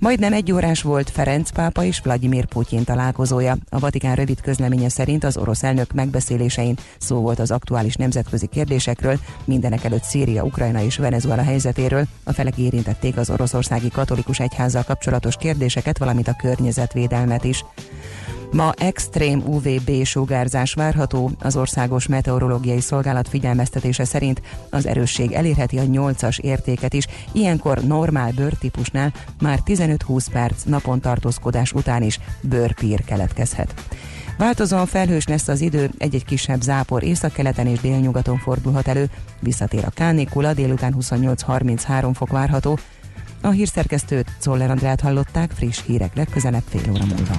[0.00, 3.56] Majdnem egy órás volt Ferenc pápa és Vladimir Putyin találkozója.
[3.68, 9.18] A Vatikán rövid közleménye szerint az orosz elnök megbeszélésein szó volt az aktuális nemzetközi kérdésekről,
[9.44, 12.04] mindenek előtt Szíria, Ukrajna és Venezuela helyzetéről.
[12.24, 17.64] A felek érintették az oroszországi katolikus egyházzal kapcsolatos kérdéseket, valamint a környezetvédelmet is.
[18.52, 25.82] Ma extrém UVB sugárzás várható, az Országos Meteorológiai Szolgálat figyelmeztetése szerint az erősség elérheti a
[25.82, 33.74] 8-as értéket is, ilyenkor normál bőrtípusnál már 15-20 perc napon tartózkodás után is bőrpír keletkezhet.
[34.38, 39.90] Változóan felhős lesz az idő, egy-egy kisebb zápor északkeleten és délnyugaton fordulhat elő, visszatér a
[39.90, 42.78] kánikula, délután 28-33 fok várható.
[43.40, 47.38] A hírszerkesztőt Czoller Andrát hallották, friss hírek legközelebb fél óra múlva.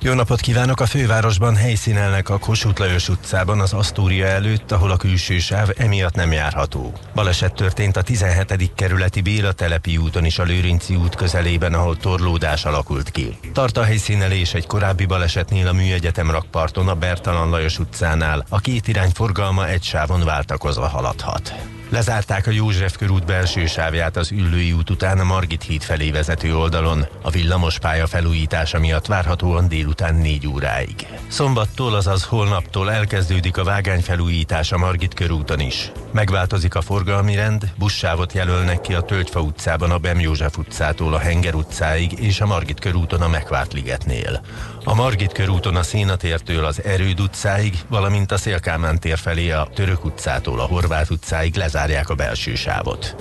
[0.00, 0.80] jó napot kívánok!
[0.80, 6.14] A fővárosban helyszínelnek a Kossuth Lajos utcában az Asztúria előtt, ahol a külső sáv emiatt
[6.14, 6.92] nem járható.
[7.14, 8.72] Baleset történt a 17.
[8.74, 13.38] kerületi Béla telepi úton is a Lőrinci út közelében, ahol torlódás alakult ki.
[13.52, 18.44] Tart a helyszínelés egy korábbi balesetnél a Műegyetem rakparton a Bertalan Lajos utcánál.
[18.48, 21.54] A két irány forgalma egy sávon váltakozva haladhat.
[21.90, 26.56] Lezárták a József körút belső sávját az Üllői út után a Margit híd felé vezető
[26.56, 27.06] oldalon.
[27.22, 31.06] A villamos pálya felújítása miatt várhatóan délután 4 óráig.
[31.28, 35.92] Szombattól, azaz holnaptól elkezdődik a vágány felújítás a Margit körúton is.
[36.12, 41.18] Megváltozik a forgalmi rend, buszsávot jelölnek ki a Tölgyfa utcában a Bem József utcától a
[41.18, 44.40] Henger utcáig és a Margit körúton a Megvárt ligetnél.
[44.84, 50.04] A Margit körúton a Szénatértől az Erőd utcáig, valamint a Szélkámán tér felé a Török
[50.04, 53.16] utcától a Horváth utcáig lezárják a belső sávot.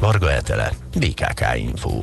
[0.00, 2.02] Varga Etele, BKK Info.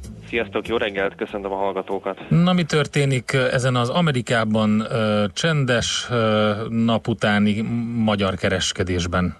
[0.31, 2.29] Sziasztok, jó reggelt, köszöntöm a hallgatókat.
[2.29, 4.87] Na, mi történik ezen az Amerikában uh,
[5.33, 6.17] csendes uh,
[6.69, 7.61] nap utáni
[7.95, 9.37] magyar kereskedésben?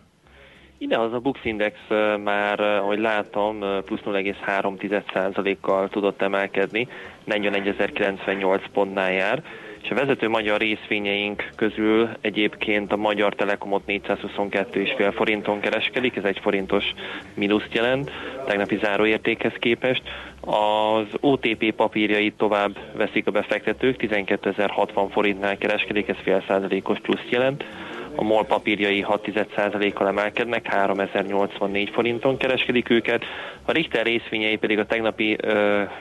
[0.78, 1.76] Ide az a Bux Index
[2.24, 6.88] már, ahogy látom, plusz 0,3%-kal tudott emelkedni,
[7.28, 9.44] 41.098 pontnál jár
[9.84, 16.40] és a vezető magyar részvényeink közül egyébként a Magyar Telekomot 422,5 forinton kereskedik, ez egy
[16.42, 16.84] forintos
[17.34, 18.12] mínuszt jelent,
[18.46, 20.02] tegnapi záróértékhez képest.
[20.42, 27.64] Az OTP papírjait tovább veszik a befektetők, 12.060 forintnál kereskedik, ez fél százalékos plusz jelent
[28.16, 33.24] a MOL papírjai 6,1%-kal emelkednek, 3084 forinton kereskedik őket,
[33.66, 35.38] a Richter részvényei pedig a tegnapi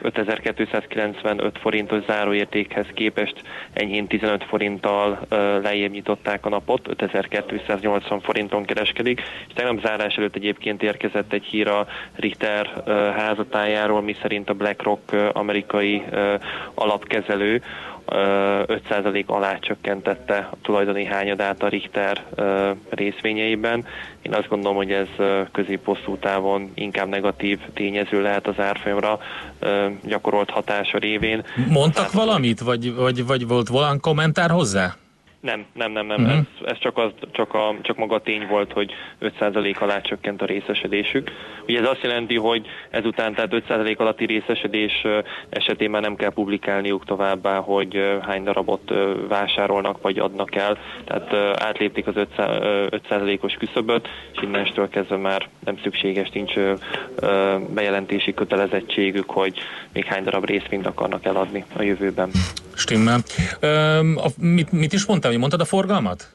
[0.02, 3.42] 5295 forintos záróértékhez képest
[3.72, 5.18] enyhén 15 forinttal
[5.62, 11.68] lejjebb nyitották a napot, 5280 forinton kereskedik, és tegnap zárás előtt egyébként érkezett egy hír
[11.68, 12.82] a Richter
[13.16, 16.02] házatájáról, miszerint a BlackRock amerikai
[16.74, 17.62] alapkezelő
[18.10, 22.24] 5% alá csökkentette a tulajdoni hányadát a Richter
[22.88, 23.84] részvényeiben.
[24.22, 25.08] Én azt gondolom, hogy ez
[25.52, 29.18] közép-hosszú távon inkább negatív tényező lehet az árfolyamra
[30.02, 31.44] gyakorolt hatása révén.
[31.68, 34.94] Mondtak valamit, vagy, vagy, vagy volt valami kommentár hozzá?
[35.40, 36.20] Nem, nem, nem, nem.
[36.20, 36.36] Uh-huh.
[36.36, 40.42] Ez, ez csak, az, csak, a, csak maga a tény volt, hogy 5% alá csökkent
[40.42, 41.30] a részesedésük.
[41.66, 45.06] Ugye ez azt jelenti, hogy ezután tehát 5% alatti részesedés
[45.48, 48.92] esetén már nem kell publikálniuk továbbá, hogy hány darabot
[49.28, 50.78] vásárolnak vagy adnak el.
[51.04, 56.54] Tehát átlépték az 5%-os küszöböt, és innenstől kezdve már nem szükséges, nincs
[57.74, 59.58] bejelentési kötelezettségük, hogy
[59.92, 62.30] még hány darab részvényt akarnak eladni a jövőben.
[62.74, 63.18] Stimmel.
[64.38, 66.34] mit, mit is mondtál, hogy mondtad a forgalmat?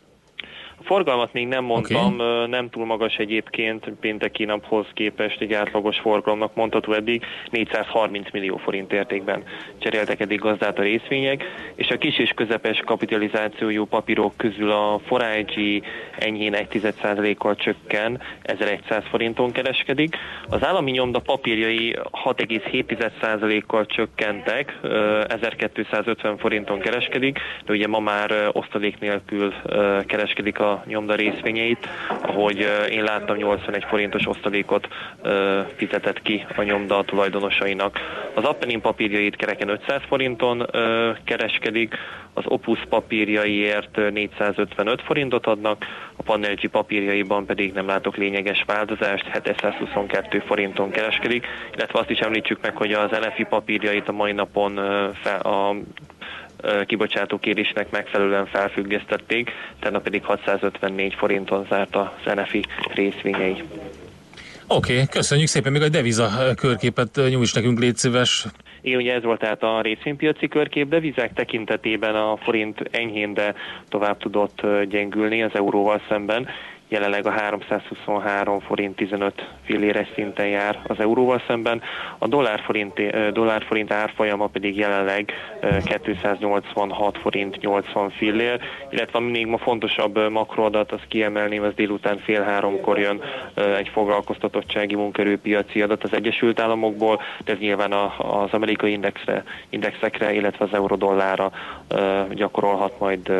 [0.85, 2.47] Forgalmat még nem mondtam, okay.
[2.47, 8.93] nem túl magas egyébként pénteki naphoz képest egy átlagos forgalomnak mondható eddig, 430 millió forint
[8.93, 9.43] értékben
[9.77, 11.43] cseréltek eddig gazdát a részvények,
[11.75, 15.83] és a kis és közepes kapitalizációjú papírok közül a Forágyi
[16.17, 20.15] enyhén 1,1%-kal csökken, 1100 forinton kereskedik.
[20.49, 21.95] Az állami nyomda papírjai
[22.25, 24.79] 6,7%-kal csökkentek,
[25.27, 29.53] 1250 forinton kereskedik, de ugye ma már osztalék nélkül
[30.05, 31.87] kereskedik a nyomda részvényeit,
[32.21, 34.87] ahogy én láttam 81 forintos osztalékot
[35.75, 37.99] fizetett ki a nyomda tulajdonosainak.
[38.33, 40.65] Az Appenin papírjait kereken 500 forinton
[41.23, 41.95] kereskedik,
[42.33, 45.85] az Opus papírjaiért 455 forintot adnak,
[46.15, 52.61] a Panelgi papírjaiban pedig nem látok lényeges változást, 722 forinton kereskedik, illetve azt is említsük
[52.61, 54.77] meg, hogy az NFI papírjait a mai napon
[55.41, 55.75] a
[56.85, 63.63] kibocsátó kérésnek megfelelően felfüggesztették, tegnap pedig 654 forinton zárt a NFI részvényei.
[64.67, 68.45] Oké, okay, köszönjük szépen, még a deviza körképet nyújts nekünk, légy szíves.
[68.81, 73.55] Igen, ugye ez volt tehát a részvénypiaci körkép, de vizek tekintetében a forint enyhén, de
[73.89, 76.47] tovább tudott gyengülni az euróval szemben
[76.87, 81.81] jelenleg a 323 forint 15 filléres szinten jár az euróval szemben,
[82.17, 82.93] a dollárforint,
[83.33, 85.31] dollárforint árfolyama pedig jelenleg
[85.83, 92.99] 286 forint 80 fillér, illetve még ma fontosabb makroadat, az kiemelném, az délután fél háromkor
[92.99, 93.21] jön
[93.77, 100.65] egy foglalkoztatottsági munkerőpiaci adat az Egyesült Államokból, de ez nyilván az amerikai indexre, indexekre, illetve
[100.65, 101.51] az eurodollára
[102.29, 103.31] gyakorolhat majd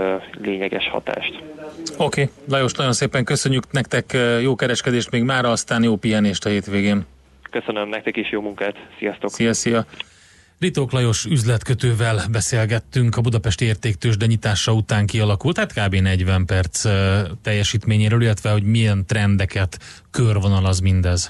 [0.42, 1.44] lényeges hatást.
[1.98, 2.30] Oké, okay.
[2.50, 7.06] Lajos, nagyon szépen köszönjük nektek, jó kereskedést még mára, aztán jó pihenést a hétvégén.
[7.52, 9.30] Köszönöm nektek is jó munkát, sziasztok!
[9.30, 9.86] Szia, szia!
[10.60, 15.96] Ritók Lajos üzletkötővel beszélgettünk a Budapesti értéktősde nyitása után kialakult, tehát kb.
[15.96, 16.86] 40 perc
[17.42, 19.78] teljesítményéről, illetve hogy milyen trendeket
[20.12, 21.30] körvonalaz mindez.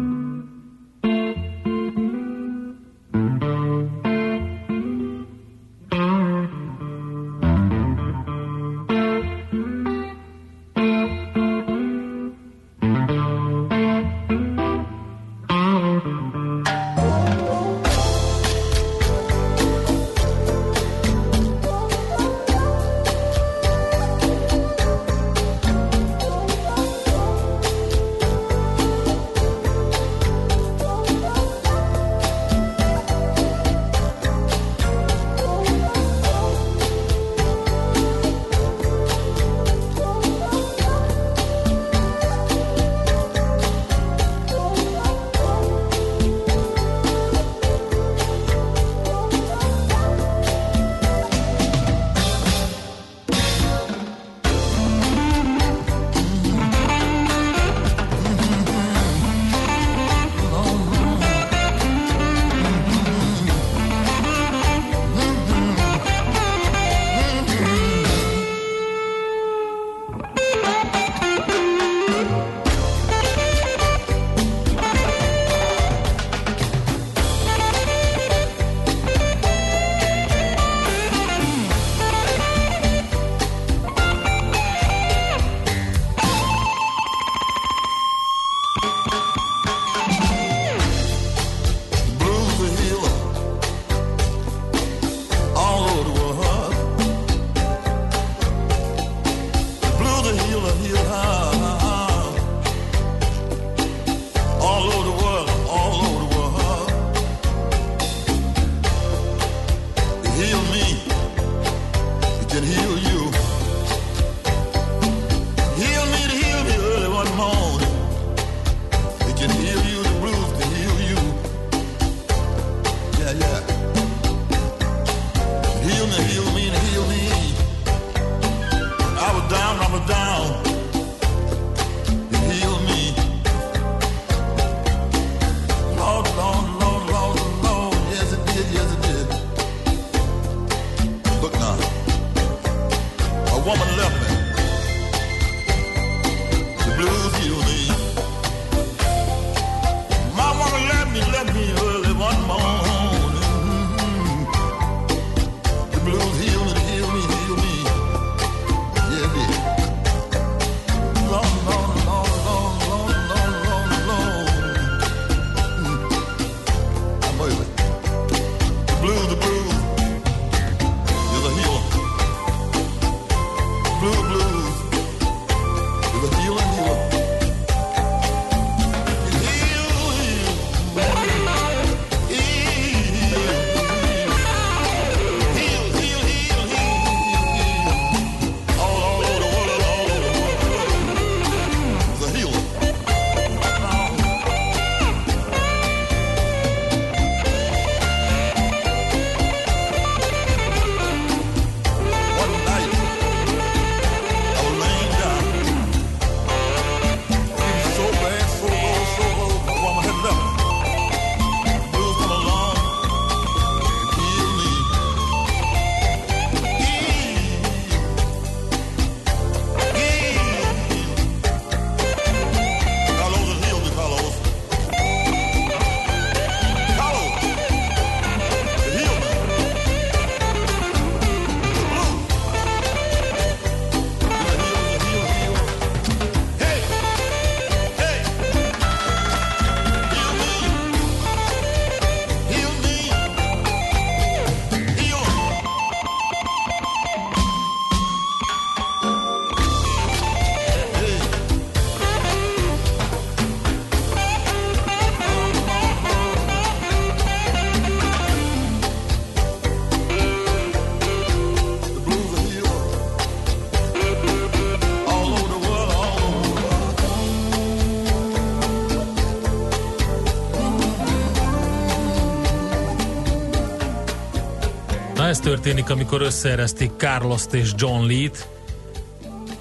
[275.55, 278.47] Történik, amikor összeeresztik carlos és John Lee-t,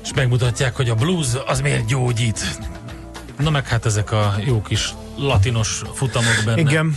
[0.03, 2.59] és megmutatják, hogy a blues az miért gyógyít.
[3.39, 6.61] Na meg hát ezek a jó kis latinos futamok benne.
[6.61, 6.97] Igen.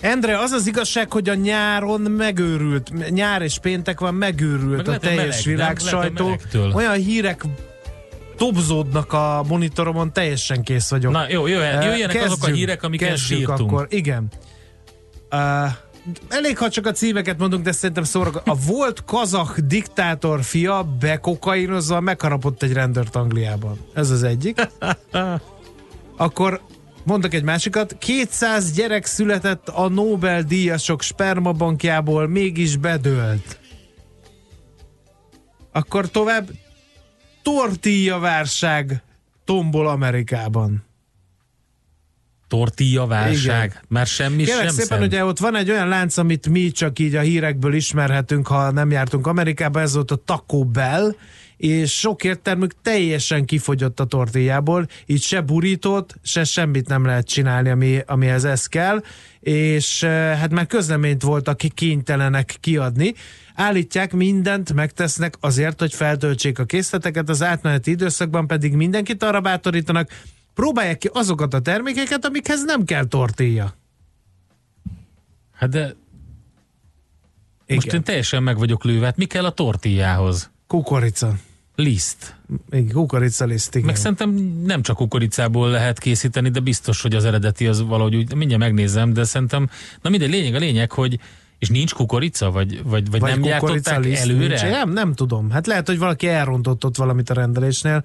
[0.00, 4.98] Endre, az az igazság, hogy a nyáron megőrült, nyár és péntek van, megőrült meg a
[4.98, 5.86] teljes meleg, világ nem?
[5.86, 6.36] sajtó.
[6.74, 7.44] Olyan hírek
[8.36, 11.12] topzódnak a monitoromon, teljesen kész vagyok.
[11.12, 13.60] Na jó, jöjjenek kezdjünk, azok a hírek, amiket sírtunk.
[13.72, 14.28] Akkor, igen.
[15.30, 15.70] Uh,
[16.28, 18.30] elég, ha csak a címeket mondunk, de szerintem szóra.
[18.44, 23.78] A volt kazak diktátor fia bekokainozva megharapott egy rendőrt Angliában.
[23.94, 24.68] Ez az egyik.
[26.16, 26.60] Akkor
[27.04, 27.98] mondok egy másikat.
[27.98, 33.58] 200 gyerek született a Nobel-díjasok spermabankjából, mégis bedőlt.
[35.72, 36.50] Akkor tovább
[37.42, 39.02] tortilla válság
[39.44, 40.84] tombol Amerikában.
[42.48, 43.70] Tortilla válság?
[43.70, 43.82] Igen.
[43.88, 45.02] Már semmi Kérlek sem szépen, szem.
[45.02, 48.90] ugye ott van egy olyan lánc, amit mi csak így a hírekből ismerhetünk, ha nem
[48.90, 51.14] jártunk Amerikába, ez volt a Taco Bell,
[51.56, 57.68] és sok értelmük teljesen kifogyott a tortillából, így se burítót, se semmit nem lehet csinálni,
[57.68, 59.02] ami, amihez ez kell,
[59.40, 63.14] és eh, hát már közleményt voltak kénytelenek kiadni.
[63.54, 70.10] Állítják, mindent megtesznek azért, hogy feltöltsék a készleteket, az átmeneti időszakban pedig mindenkit arra bátorítanak,
[70.56, 73.74] próbálják ki azokat a termékeket, amikhez nem kell tortilla.
[75.52, 75.94] Hát de
[77.66, 77.82] igen.
[77.84, 79.04] Most én teljesen meg vagyok lőve.
[79.04, 80.50] Hát mi kell a tortillához?
[80.66, 81.34] Kukorica.
[81.74, 82.36] Liszt.
[82.70, 83.86] Igen, kukorica liszt, igen.
[83.86, 84.30] Meg szerintem
[84.64, 89.12] nem csak kukoricából lehet készíteni, de biztos, hogy az eredeti az valahogy úgy, mindjárt megnézem,
[89.12, 89.70] de szerintem,
[90.02, 91.18] na mindegy, lényeg a lényeg, hogy
[91.58, 94.46] és nincs kukorica, vagy, vagy, vagy, vagy nem gyártották előre?
[94.46, 94.62] Nincs.
[94.62, 95.50] Nem, nem tudom.
[95.50, 98.04] Hát lehet, hogy valaki elrontott ott valamit a rendelésnél,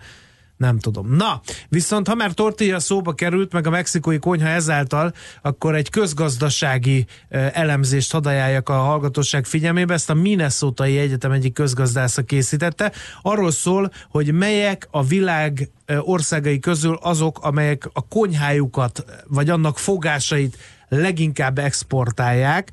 [0.62, 1.16] nem tudom.
[1.16, 7.06] Na, viszont ha már tortilla szóba került, meg a mexikói konyha ezáltal, akkor egy közgazdasági
[7.30, 9.94] elemzést hadd ajánljak a hallgatóság figyelmébe.
[9.94, 12.92] Ezt a minnesota Egyetem egyik közgazdásza készítette.
[13.22, 20.58] Arról szól, hogy melyek a világ országai közül azok, amelyek a konyhájukat, vagy annak fogásait
[20.90, 22.72] leginkább exportálják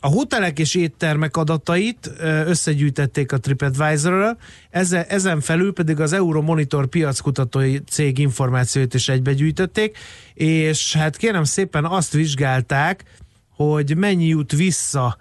[0.00, 2.10] a hotelek és éttermek adatait
[2.46, 4.36] összegyűjtették a TripAdvisor-ről,
[5.08, 9.98] ezen felül pedig az Euromonitor piackutatói cég információit is egybegyűjtötték,
[10.34, 13.04] és hát kérem szépen azt vizsgálták,
[13.50, 15.16] hogy mennyi jut vissza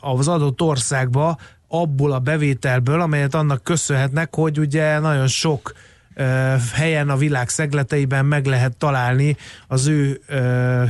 [0.00, 1.38] az adott országba
[1.68, 5.72] abból a bevételből, amelyet annak köszönhetnek, hogy ugye nagyon sok
[6.72, 9.36] helyen a világ szegleteiben meg lehet találni
[9.68, 10.20] az ő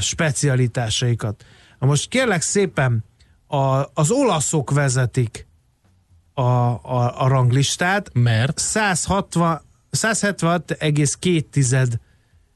[0.00, 1.44] specialitásaikat.
[1.80, 3.04] Na most kérlek szépen,
[3.46, 5.46] a, az olaszok vezetik
[6.34, 8.10] a, a, a ranglistát.
[8.12, 8.58] Mert?
[8.58, 9.60] 160,
[9.90, 11.88] 176,2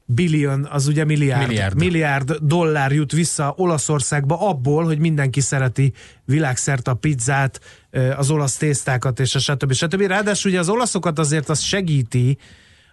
[0.05, 1.77] billion, az ugye milliárd, milliárd.
[1.77, 5.93] milliárd dollár jut vissza Olaszországba abból, hogy mindenki szereti
[6.25, 7.59] világszerte a pizzát,
[8.17, 9.73] az olasz tésztákat és a stb.
[9.73, 10.01] stb.
[10.01, 12.37] Ráadásul ugye az olaszokat azért az segíti,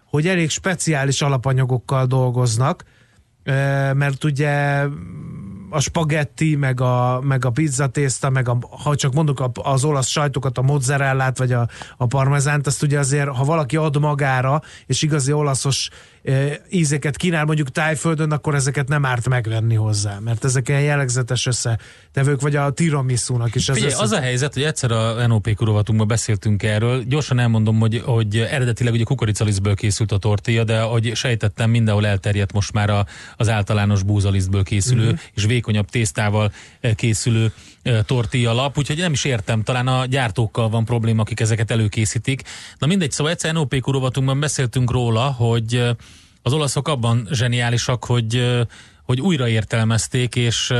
[0.05, 2.85] hogy elég speciális alapanyagokkal dolgoznak,
[3.95, 4.85] mert ugye
[5.72, 10.58] a spagetti, meg a, meg a pizzatészta, meg a, ha csak mondjuk az olasz sajtokat,
[10.58, 15.32] a mozzarellát, vagy a, a parmezánt, azt ugye azért, ha valaki ad magára, és igazi
[15.32, 15.90] olaszos
[16.70, 22.40] ízeket kínál mondjuk tájföldön, akkor ezeket nem árt megvenni hozzá, mert ezek ilyen jellegzetes összetevők,
[22.40, 23.68] vagy a tiramisu-nak is.
[23.68, 24.02] Ez Figyelj, össze...
[24.02, 28.92] az a helyzet, hogy egyszer a NOP kurovatunkban beszéltünk erről, gyorsan elmondom, hogy, hogy eredetileg
[28.92, 33.06] ugye kukoricalisztből készült a tortilla, de hogy sejtettem, mindenhol elterjedt most már a,
[33.36, 35.20] az általános búzalisztből készülő, uh-huh.
[35.34, 36.52] és vékonyabb tésztával
[36.94, 37.52] készülő
[38.05, 42.43] tortilla lap, úgyhogy nem is értem, talán a gyártókkal van probléma, akik ezeket előkészítik.
[42.78, 45.83] Na mindegy, szóval egyszer NOP kurovatunkban beszéltünk róla, hogy
[46.43, 48.59] az olaszok abban zseniálisak, hogy
[49.12, 50.72] hogy újraértelmezték, és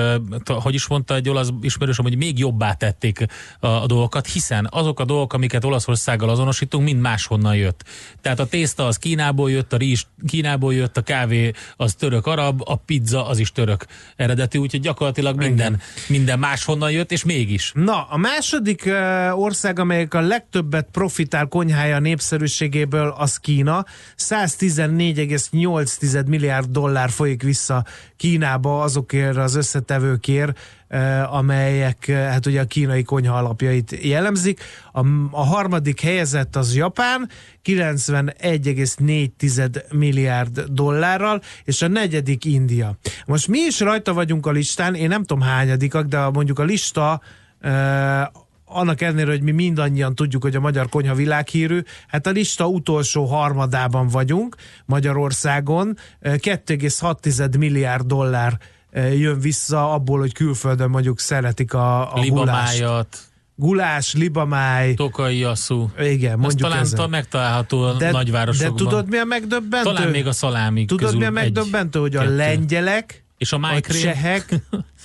[0.47, 3.26] hogy is mondta egy olasz ismerősöm, hogy még jobbá tették
[3.61, 7.85] a, a dolgokat, hiszen azok a dolgok, amiket Olaszországgal azonosítunk, mind máshonnan jött.
[8.20, 12.76] Tehát a tészta az Kínából jött, a rizs Kínából jött, a kávé az török-arab, a
[12.76, 17.72] pizza az is török eredetű, úgyhogy gyakorlatilag minden, minden máshonnan jött, és mégis.
[17.74, 18.91] Na, a második
[19.33, 23.85] ország, amelyik a legtöbbet profitál konyhája népszerűségéből, az Kína.
[24.16, 27.85] 114,8 milliárd dollár folyik vissza
[28.23, 30.59] Kínába azokért az összetevőkért,
[30.89, 34.61] eh, amelyek eh, hát ugye a kínai konyha alapjait jellemzik.
[34.93, 37.29] A, a harmadik helyezett az Japán,
[37.64, 42.97] 91,4 milliárd dollárral, és a negyedik India.
[43.27, 47.20] Most mi is rajta vagyunk a listán, én nem tudom hányadikak, de mondjuk a lista
[47.61, 48.27] eh,
[48.73, 53.25] annak ellenére, hogy mi mindannyian tudjuk, hogy a magyar konyha világhírű, hát a lista utolsó
[53.25, 58.59] harmadában vagyunk Magyarországon, 2,6 milliárd dollár
[58.95, 63.31] jön vissza abból, hogy külföldön mondjuk szeretik a, a gulást.
[63.55, 64.95] Gulás, libamáj.
[64.95, 65.91] Tokai asszú.
[65.99, 68.77] Igen, mondjuk talán megtalálható a de, nagyvárosokban.
[68.77, 69.93] De tudod mi a megdöbbentő?
[69.93, 74.55] Talán még a szalámi Tudod mi a megdöbbentő, hogy a lengyelek, és a, a csehek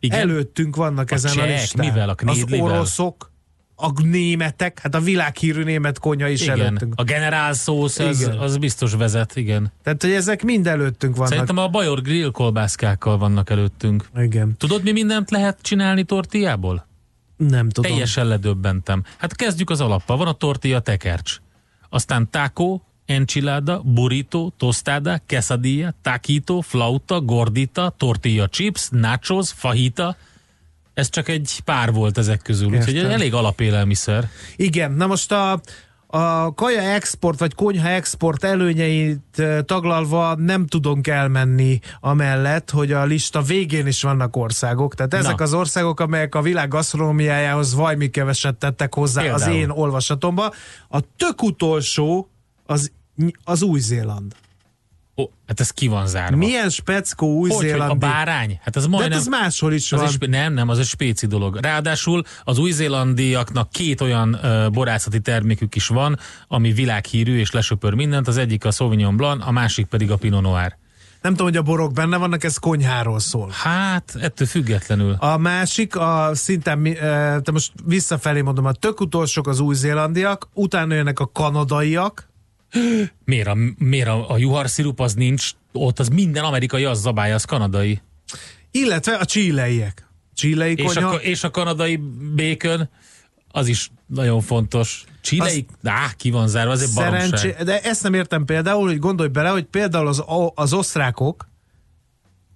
[0.00, 0.18] Igen?
[0.18, 1.86] előttünk vannak a ezen csehek, a listán.
[1.86, 2.08] Mivel?
[2.08, 3.30] A Az oroszok,
[3.82, 6.60] a németek, hát a világhírű német konyha is igen.
[6.60, 6.92] előttünk.
[6.96, 9.72] A generál szósz, az, az biztos vezet, igen.
[9.82, 11.30] Tehát, hogy ezek mind előttünk vannak.
[11.30, 14.08] Szerintem a Bajor grill kolbászkákkal vannak előttünk.
[14.16, 14.54] Igen.
[14.56, 16.86] Tudod, mi mindent lehet csinálni tortillából?
[17.36, 17.90] Nem tudom.
[17.90, 19.04] Teljesen ledöbbentem.
[19.18, 20.16] Hát kezdjük az alappal.
[20.16, 21.36] Van a tortilla tekercs.
[21.88, 22.80] Aztán taco,
[23.10, 30.16] enchilada, burrito, tostada, quesadilla, taquito, flauta, gordita, tortilla chips, nachos, fajita,
[30.94, 34.28] ez csak egy pár volt ezek közül, úgyhogy elég alapélelmiszer.
[34.56, 35.60] Igen, na most a,
[36.06, 43.42] a kaja export vagy konyha export előnyeit taglalva nem tudunk elmenni amellett, hogy a lista
[43.42, 44.94] végén is vannak országok.
[44.94, 45.44] Tehát ezek Na.
[45.44, 49.42] az országok, amelyek a világ gasztronómiájához vajmi keveset tettek hozzá Például.
[49.42, 50.52] az én olvasatomba.
[50.88, 52.30] A tök utolsó
[52.66, 52.92] az,
[53.44, 54.34] az Új-Zéland.
[55.16, 56.36] Ó, hát ez ki van zárva.
[56.36, 57.92] Milyen speckó új-zélandi?
[57.92, 58.60] A bárány?
[58.62, 59.08] Hát ez majdnem...
[59.08, 60.06] De hát ez máshol is van.
[60.06, 61.56] Egy, nem, nem, az egy spéci dolog.
[61.56, 68.28] Ráadásul az új-zélandiaknak két olyan uh, borászati termékük is van, ami világhírű és lesöpör mindent.
[68.28, 70.76] Az egyik a Sauvignon Blanc, a másik pedig a Pinot Noir.
[71.22, 73.50] Nem tudom, hogy a borok benne vannak, ez konyháról szól.
[73.52, 75.16] Hát, ettől függetlenül.
[75.18, 76.82] A másik, a szinten,
[77.42, 82.29] te most visszafelé mondom, a tök utolsók az új-zélandiak, utána jönnek a kanadaiak,
[83.24, 87.44] Miért a, miért a, a juharszirup az nincs ott, az minden amerikai, az zabálja, az
[87.44, 88.00] kanadai.
[88.70, 90.08] Illetve a csíleiek.
[90.34, 91.96] Csílei és a, és a kanadai
[92.34, 92.90] békön,
[93.50, 95.04] az is nagyon fontos.
[95.20, 98.98] Csílei, az, á, ki van zárva, az egy szerencsé, De ezt nem értem például, hogy
[98.98, 101.48] gondolj bele, hogy például az, az osztrákok,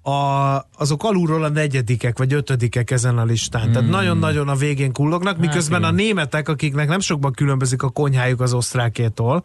[0.03, 3.63] a, azok alulról a negyedikek vagy ötödikek ezen a listán.
[3.63, 3.73] Hmm.
[3.73, 8.41] Tehát nagyon-nagyon a végén kullognak, miközben hát, a németek, akiknek nem sokban különbözik a konyhájuk
[8.41, 9.45] az osztrákétól,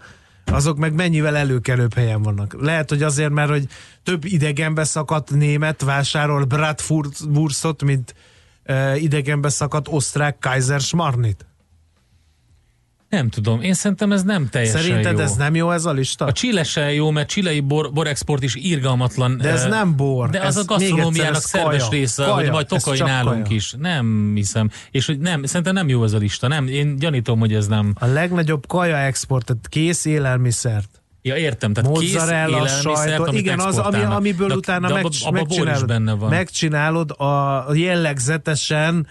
[0.52, 2.56] azok meg mennyivel előkelőbb helyen vannak.
[2.62, 3.68] Lehet, hogy azért, mert hogy
[4.04, 8.16] több idegenbe szakadt német vásárol Bratwurstot, mint
[8.68, 11.49] uh, idegenbe szakadt osztrák Kaiser Schmarnit.
[13.10, 15.20] Nem tudom, én szerintem ez nem teljesen Szerinted jó.
[15.20, 16.26] ez nem jó ez a lista?
[16.26, 19.38] A Chile se jó, mert csilei bor, borexport is irgalmatlan.
[19.38, 20.30] De ez uh, nem bor.
[20.30, 22.00] De az ez a gasztronómiának szerves kaja.
[22.00, 22.36] része, kaja.
[22.36, 23.56] hogy majd tokai nálunk kaja.
[23.56, 23.76] is.
[23.78, 24.70] Nem hiszem.
[24.92, 26.48] És hogy nem, szerintem nem jó ez a lista.
[26.48, 27.94] Nem, én gyanítom, hogy ez nem.
[28.00, 31.02] A legnagyobb kaja export, tehát kész élelmiszert.
[31.22, 35.32] Ja, értem, tehát Mozzarella, kész sajto, igen, az, ami, amiből de, utána de, meg, abba,
[35.32, 36.30] megcsinálod, benne van.
[36.30, 39.08] megcsinálod a jellegzetesen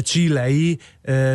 [0.00, 0.78] csilei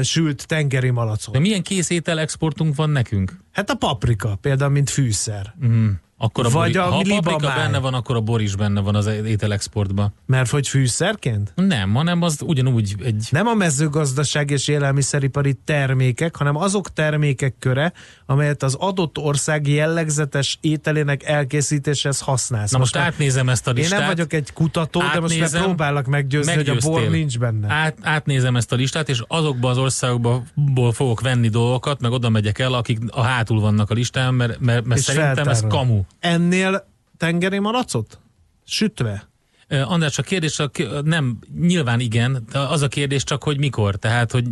[0.01, 1.33] sült tengeri malacot.
[1.33, 3.39] De milyen kész étel exportunk van nekünk?
[3.51, 5.55] Hát a paprika, például, mint fűszer.
[5.65, 5.89] Mm.
[6.21, 8.81] Akkor a Vagy bori, a ha a paprika benne van, akkor a bor is benne
[8.81, 10.13] van az ételexportban.
[10.25, 11.53] Mert hogy fűszerként?
[11.55, 13.27] Nem, hanem az ugyanúgy egy...
[13.31, 17.93] Nem a mezőgazdaság és élelmiszeripari termékek, hanem azok termékek köre,
[18.29, 22.71] amelyet az adott ország jellegzetes ételének elkészítéshez használsz.
[22.71, 23.91] Na most, most átnézem ezt a listát.
[23.91, 27.73] Én nem vagyok egy kutató, átnézem, de most próbálok meggyőzni, hogy a bor nincs benne.
[27.73, 32.59] Át, átnézem ezt a listát, és azokban az országokból fogok venni dolgokat, meg oda megyek
[32.59, 36.01] el, akik a hátul vannak a listán, mert, mert, mert szerintem ez kamu.
[36.19, 38.19] Ennél tengeri malacot?
[38.65, 39.28] Sütve?
[39.69, 43.95] András, a kérdés csak nem, nyilván igen, az a kérdés csak, hogy mikor.
[43.95, 44.45] Tehát, hogy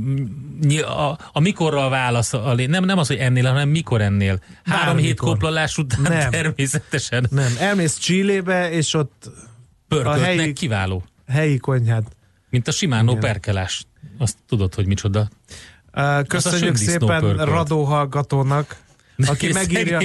[0.82, 4.40] a, a mikorral válasz, a, nem, nem az, hogy ennél, hanem mikor ennél.
[4.64, 5.02] Három Bármikor.
[5.02, 6.30] hét koplalás után nem.
[6.30, 7.28] természetesen.
[7.30, 9.30] Nem, elmész Csillébe, és ott
[9.88, 11.04] Pörköltnek a helyi, kiváló.
[11.28, 12.16] Helyi konyhát.
[12.50, 13.22] Mint a Simánó igen.
[13.22, 13.86] perkelás.
[14.18, 15.30] Azt tudod, hogy micsoda.
[16.28, 17.50] Köszönjük szépen pörkölt.
[17.50, 18.78] Radó hallgatónak
[19.26, 20.00] aki megírja...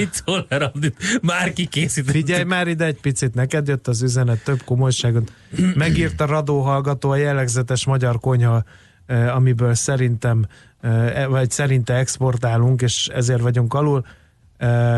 [1.21, 2.13] már kikészített.
[2.13, 5.33] Figyelj már ide egy picit, neked jött az üzenet, több komolyságot.
[5.75, 8.63] Megírta Radó hallgató a jellegzetes magyar konyha,
[9.07, 10.47] amiből szerintem,
[10.81, 14.05] eh, vagy szerinte exportálunk, és ezért vagyunk alul.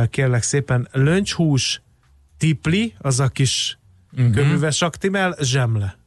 [0.09, 1.81] Kérlek szépen, löncshús,
[2.37, 3.77] tipli, az a kis
[4.13, 4.33] uh-huh.
[4.33, 5.97] köműves aktimel, zsemle.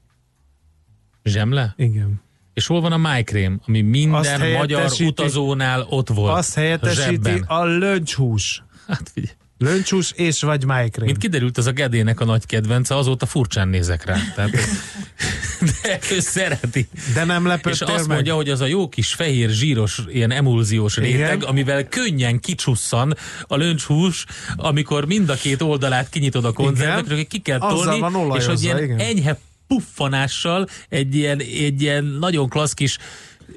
[1.25, 1.75] Zsemle?
[1.77, 2.21] Igen.
[2.59, 6.37] És hol van a májkrém, ami minden magyar utazónál ott volt?
[6.37, 7.45] Azt helyettesíti zsebben.
[7.47, 8.63] a löncshús.
[8.87, 9.35] Hát figyelj.
[9.59, 11.07] Löncshús és vagy májkrém.
[11.07, 14.17] Mint kiderült, az a Gedének a nagy kedvence, azóta furcsán nézek rá.
[14.35, 14.51] Tehát,
[15.83, 16.89] de ő szereti.
[17.15, 18.17] De nem lepődtél És azt meg.
[18.17, 21.49] mondja, hogy az a jó kis fehér, zsíros, ilyen emulziós réteg, Igen?
[21.49, 24.25] amivel könnyen kicsusszan a löncshús,
[24.57, 28.05] amikor mind a két oldalát kinyitod a konzervekről, ki kell tolni,
[28.37, 28.99] és hogy ilyen igen.
[28.99, 29.39] enyhe
[29.69, 32.99] puffanással egy ilyen, egy ilyen nagyon klassz kis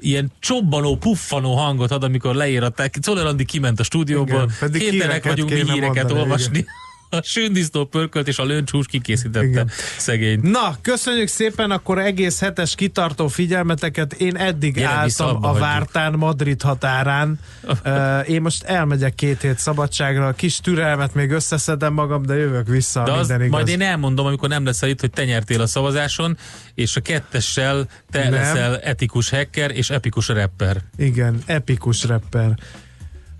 [0.00, 2.98] ilyen csobbanó, puffanó hangot ad, amikor leíratták.
[3.00, 6.58] Czoller Andi kiment a stúdióból, képtelenek vagyunk mi híreket mondani, olvasni.
[6.58, 6.70] Igen.
[7.12, 9.70] a sűndisznó pörkölt és a löncsús kikészítette Igen.
[9.98, 10.40] szegény.
[10.42, 14.12] Na, köszönjük szépen akkor egész hetes kitartó figyelmeteket.
[14.12, 17.38] Én eddig Gyere álltam a Vártán Madrid határán.
[17.84, 22.66] uh, én most elmegyek két hét szabadságra, a kis türelmet még összeszedem magam, de jövök
[22.66, 23.02] vissza.
[23.02, 23.48] De az, igaz.
[23.48, 26.38] majd én elmondom, amikor nem lesz itt, hogy te nyertél a szavazáson,
[26.74, 28.32] és a kettessel te nem.
[28.32, 30.80] leszel etikus hacker és epikus rapper.
[30.96, 32.58] Igen, epikus rapper.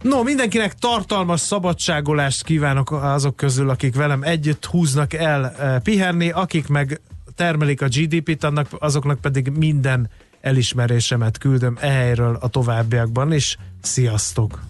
[0.03, 6.68] No, mindenkinek tartalmas szabadságolást kívánok azok közül, akik velem együtt húznak el e, pihenni, akik
[6.68, 7.00] meg
[7.36, 14.62] termelik a GDP-t, annak, azoknak pedig minden elismerésemet küldöm ehelyről a továbbiakban, és sziasztok!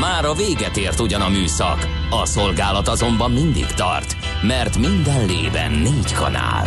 [0.00, 5.72] Már a véget ért ugyan a műszak, a szolgálat azonban mindig tart, mert minden lében
[5.72, 6.66] négy kanál.